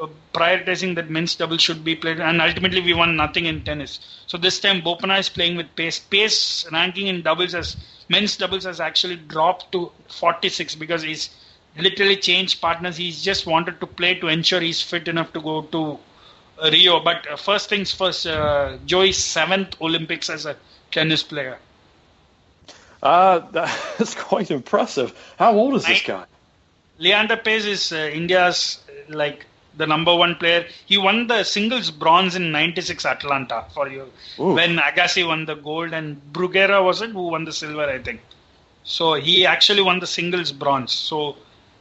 [0.00, 2.20] uh, prioritizing that men's doubles should be played.
[2.20, 3.98] And ultimately, we won nothing in tennis.
[4.26, 6.00] So this time, Bopanna is playing with Paes.
[6.08, 7.76] Paes ranking in doubles as
[8.08, 11.30] men's doubles has actually dropped to 46 because he's
[11.76, 12.96] literally changed partners.
[12.96, 15.98] He's just wanted to play to ensure he's fit enough to go to
[16.70, 17.00] Rio.
[17.00, 20.56] But uh, first things first, uh, Joey's seventh Olympics as a
[20.90, 21.58] tennis player.
[23.02, 23.38] Uh,
[23.96, 25.14] that's quite impressive.
[25.38, 26.26] How old is this guy?
[26.98, 28.78] Leander Paes is uh, India's
[29.08, 29.46] like
[29.76, 30.66] the number one player.
[30.84, 34.52] He won the singles bronze in '96 Atlanta for you Ooh.
[34.52, 38.20] when Agassi won the gold and Bruguera was it who won the silver, I think.
[38.84, 40.92] So he actually won the singles bronze.
[40.92, 41.36] So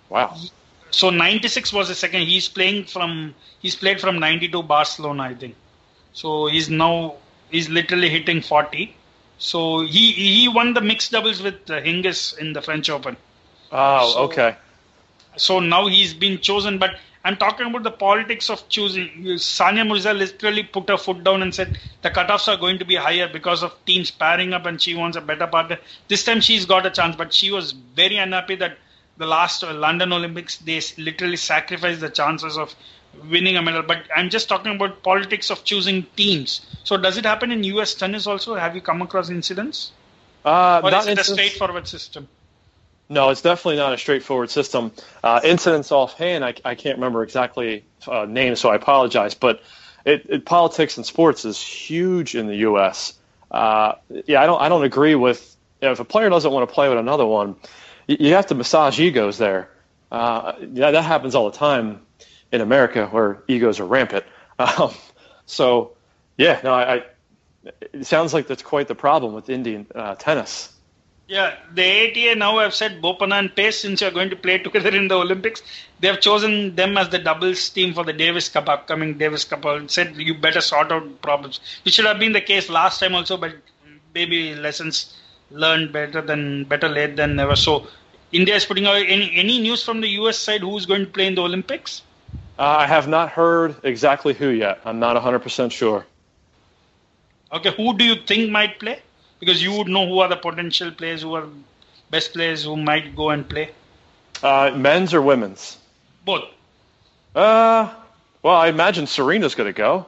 [0.08, 0.34] wow.
[0.38, 0.52] He,
[0.92, 2.22] so '96 was the second.
[2.22, 5.56] He's playing from he's played from '92 Barcelona, I think.
[6.14, 7.16] So he's now
[7.52, 8.96] he's literally hitting 40.
[9.40, 13.16] So he he won the mixed doubles with uh, Hingis in the French Open.
[13.72, 14.56] Oh, so, okay.
[15.38, 19.10] So now he's been chosen, but I'm talking about the politics of choosing.
[19.38, 22.96] Sania Mirza literally put her foot down and said the cutoffs are going to be
[22.96, 25.80] higher because of teams pairing up, and she wants a better partner.
[26.10, 28.78] This time she's got a chance, but she was very unhappy that
[29.18, 32.76] the last London Olympics they literally sacrificed the chances of
[33.30, 33.84] winning a medal.
[33.84, 36.66] But I'm just talking about politics of choosing teams.
[36.84, 37.94] So does it happen in U.S.
[37.94, 38.56] tennis also?
[38.56, 39.92] Have you come across incidents?
[40.44, 42.28] Uh, or is it a straightforward system?
[43.10, 44.92] No, it's definitely not a straightforward system.
[45.24, 49.34] Uh, incidents offhand, I, I can't remember exactly uh, names, so I apologize.
[49.34, 49.64] But
[50.06, 53.14] it, it, politics and sports is huge in the U.S.
[53.50, 53.94] Uh,
[54.28, 56.74] yeah, I don't I don't agree with you know, if a player doesn't want to
[56.74, 57.56] play with another one,
[58.08, 59.70] you, you have to massage egos there.
[60.12, 62.02] Uh, yeah, that happens all the time
[62.52, 64.26] in America where egos are rampant.
[64.60, 64.92] Um,
[65.46, 65.94] so,
[66.38, 67.04] yeah, no, I, I,
[67.94, 70.74] it sounds like that's quite the problem with Indian uh, tennis.
[71.30, 74.90] Yeah, the ATA now have said Bopanna and Paes, since you're going to play together
[74.90, 75.62] in the Olympics,
[76.00, 79.64] they have chosen them as the doubles team for the Davis Cup, upcoming Davis Cup.
[79.64, 83.14] And said you better sort out problems, which should have been the case last time
[83.14, 83.56] also, but
[84.16, 85.16] maybe lessons
[85.52, 87.56] learned better than better late than never.
[87.56, 87.88] So,
[88.32, 91.28] India is putting out any any news from the US side who's going to play
[91.28, 92.02] in the Olympics?
[92.60, 94.82] Uh, I have not heard exactly who yet.
[94.84, 96.06] I'm not 100% sure.
[97.54, 99.02] Okay, who do you think might play?
[99.40, 101.48] Because you would know who are the potential players, who are
[102.10, 103.70] best players who might go and play.
[104.44, 105.78] Uh, men's or women's?
[106.26, 106.50] Both.
[107.34, 107.94] Uh,
[108.44, 110.06] well, I imagine Serena's going to go.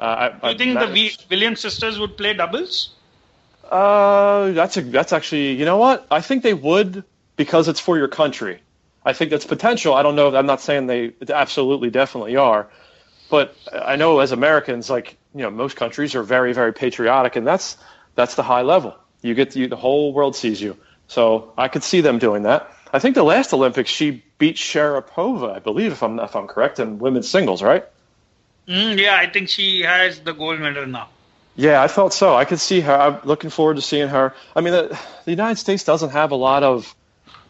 [0.00, 2.90] Uh, I, do you think the Williams sisters would play doubles?
[3.70, 7.04] Uh, that's a, that's actually you know what I think they would
[7.36, 8.60] because it's for your country.
[9.08, 9.94] I think that's potential.
[9.94, 10.36] I don't know.
[10.36, 12.68] I'm not saying they absolutely definitely are,
[13.30, 17.46] but I know as Americans, like you know, most countries are very very patriotic, and
[17.46, 17.78] that's
[18.16, 18.94] that's the high level.
[19.22, 20.76] You get to, the whole world sees you.
[21.06, 22.70] So I could see them doing that.
[22.92, 26.78] I think the last Olympics she beat Sharapova, I believe, if I'm if I'm correct,
[26.78, 27.86] in women's singles, right?
[28.68, 31.08] Mm, yeah, I think she has the gold medal now.
[31.56, 32.36] Yeah, I felt so.
[32.36, 32.94] I could see her.
[32.94, 34.34] I'm looking forward to seeing her.
[34.54, 36.94] I mean, the, the United States doesn't have a lot of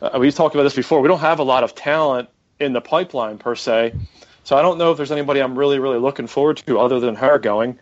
[0.03, 1.01] uh, we talked about this before.
[1.01, 2.29] We don't have a lot of talent
[2.61, 3.95] in the pipeline per se,
[4.45, 7.15] so I don't know if there's anybody I'm really really looking forward to other than
[7.17, 7.79] her going.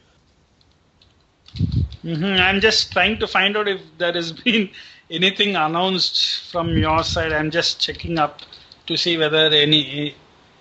[2.04, 2.40] Mm-hmm.
[2.40, 4.70] I'm just trying to find out if there has been
[5.10, 7.32] anything announced from your side.
[7.32, 8.40] I'm just checking up
[8.86, 10.14] to see whether any,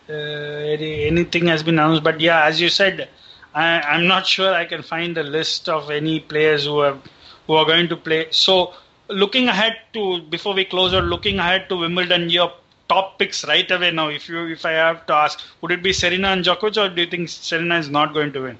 [0.10, 2.04] uh, any anything has been announced.
[2.04, 3.10] But yeah, as you said,
[3.54, 7.02] I, am not sure I can find a list of any players who have
[7.48, 8.28] who are going to play.
[8.32, 8.74] So
[9.08, 12.52] looking ahead to before we close out, looking ahead to Wimbledon, your
[12.90, 14.10] top picks right away now.
[14.10, 17.02] If you if I have to ask, would it be Serena and Djokovic, or do
[17.02, 18.58] you think Serena is not going to win?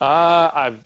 [0.00, 0.76] Uh, I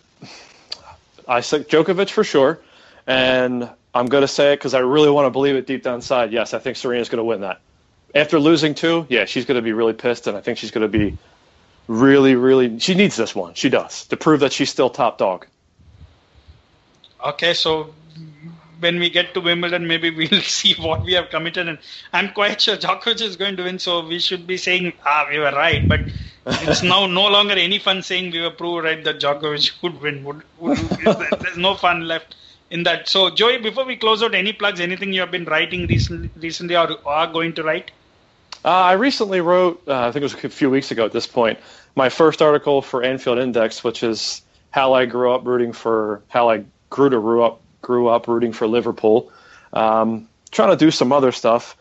[1.28, 2.60] I said Djokovic for sure,
[3.06, 5.96] and I'm going to say it because I really want to believe it deep down
[5.96, 6.32] inside.
[6.32, 7.60] Yes, I think Serena's going to win that.
[8.14, 10.90] After losing two, yeah, she's going to be really pissed, and I think she's going
[10.90, 11.16] to be
[11.86, 12.78] really, really.
[12.78, 13.54] She needs this one.
[13.54, 15.46] She does to prove that she's still top dog.
[17.24, 17.92] Okay, so
[18.80, 21.68] when we get to Wimbledon, maybe we'll see what we have committed.
[21.68, 21.78] And
[22.12, 25.38] I'm quite sure Djokovic is going to win, so we should be saying, ah, we
[25.38, 25.86] were right.
[25.88, 26.00] But
[26.46, 30.42] it's now no longer any fun saying we were proved right that Djokovic would win.
[31.40, 32.34] There's no fun left
[32.70, 33.08] in that.
[33.08, 36.76] So, Joey, before we close out, any plugs, anything you have been writing recently, recently
[36.76, 37.90] or are going to write?
[38.64, 41.26] Uh, I recently wrote, uh, I think it was a few weeks ago at this
[41.26, 41.58] point,
[41.96, 46.50] my first article for Anfield Index, which is how I grew up rooting for, how
[46.50, 49.30] I grew to root up grew up rooting for Liverpool.
[49.72, 51.76] Um, trying to do some other stuff,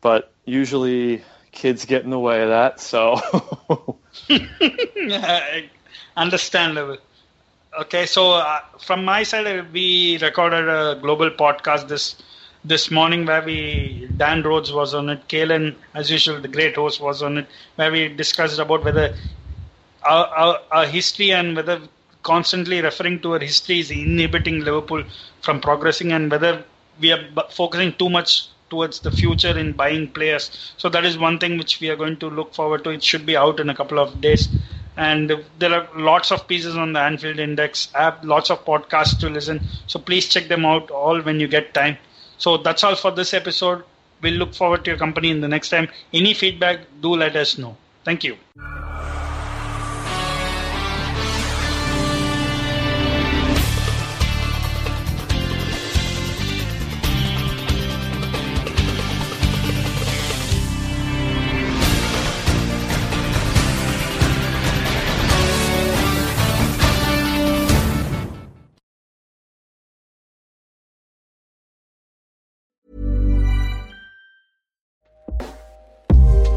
[0.00, 1.22] but usually
[1.52, 2.80] kids get in the way of that.
[2.80, 3.20] So
[6.16, 6.98] Understandable.
[7.80, 12.16] Okay, so uh, from my side, uh, we recorded a global podcast this
[12.64, 17.00] this morning where we Dan Rhodes was on it, Kalen, as usual, the great host
[17.00, 17.46] was on it,
[17.76, 19.14] where we discussed about whether
[20.04, 21.80] our, our, our history and whether
[22.22, 25.02] constantly referring to our history is inhibiting Liverpool
[25.40, 26.64] from progressing and whether
[27.00, 30.72] we are focusing too much towards the future in buying players.
[30.76, 32.90] So that is one thing which we are going to look forward to.
[32.90, 34.48] It should be out in a couple of days.
[34.96, 39.28] And there are lots of pieces on the Anfield Index app, lots of podcasts to
[39.28, 39.60] listen.
[39.86, 41.96] So please check them out all when you get time.
[42.38, 43.84] So that's all for this episode.
[44.22, 45.88] We'll look forward to your company in the next time.
[46.12, 47.76] Any feedback, do let us know.
[48.04, 48.36] Thank you.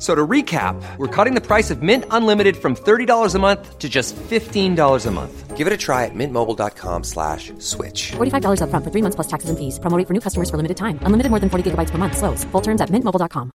[0.00, 3.88] So to recap, we're cutting the price of Mint Unlimited from $30 a month to
[3.88, 5.56] just $15 a month.
[5.58, 8.12] Give it a try at mintmobile.com slash switch.
[8.12, 9.78] $45 upfront for three months plus taxes and fees.
[9.78, 10.98] Promoting for new customers for limited time.
[11.02, 12.16] Unlimited more than 40 gigabytes per month.
[12.16, 12.44] Slows.
[12.44, 13.52] Full terms at mintmobile.com.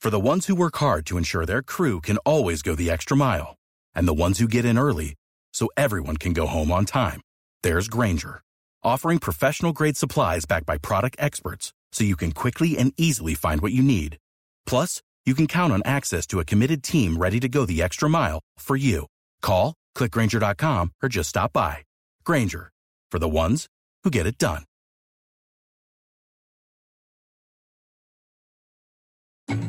[0.00, 3.16] For the ones who work hard to ensure their crew can always go the extra
[3.16, 3.56] mile,
[3.94, 5.14] and the ones who get in early
[5.52, 7.20] so everyone can go home on time,
[7.64, 8.40] there's Grainger,
[8.88, 13.60] offering professional grade supplies backed by product experts so you can quickly and easily find
[13.60, 14.18] what you need.
[14.66, 18.08] Plus, you can count on access to a committed team ready to go the extra
[18.08, 19.06] mile for you.
[19.42, 21.84] Call, clickgranger.com, or just stop by.
[22.24, 22.70] Grainger,
[23.12, 23.66] for the ones
[24.04, 24.64] who get it done.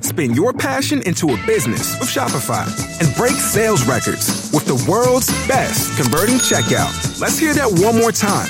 [0.02, 2.68] Spin your passion into a business with Shopify
[3.00, 7.22] and break sales records with the world's best converting checkout.
[7.22, 8.50] Let's hear that one more time.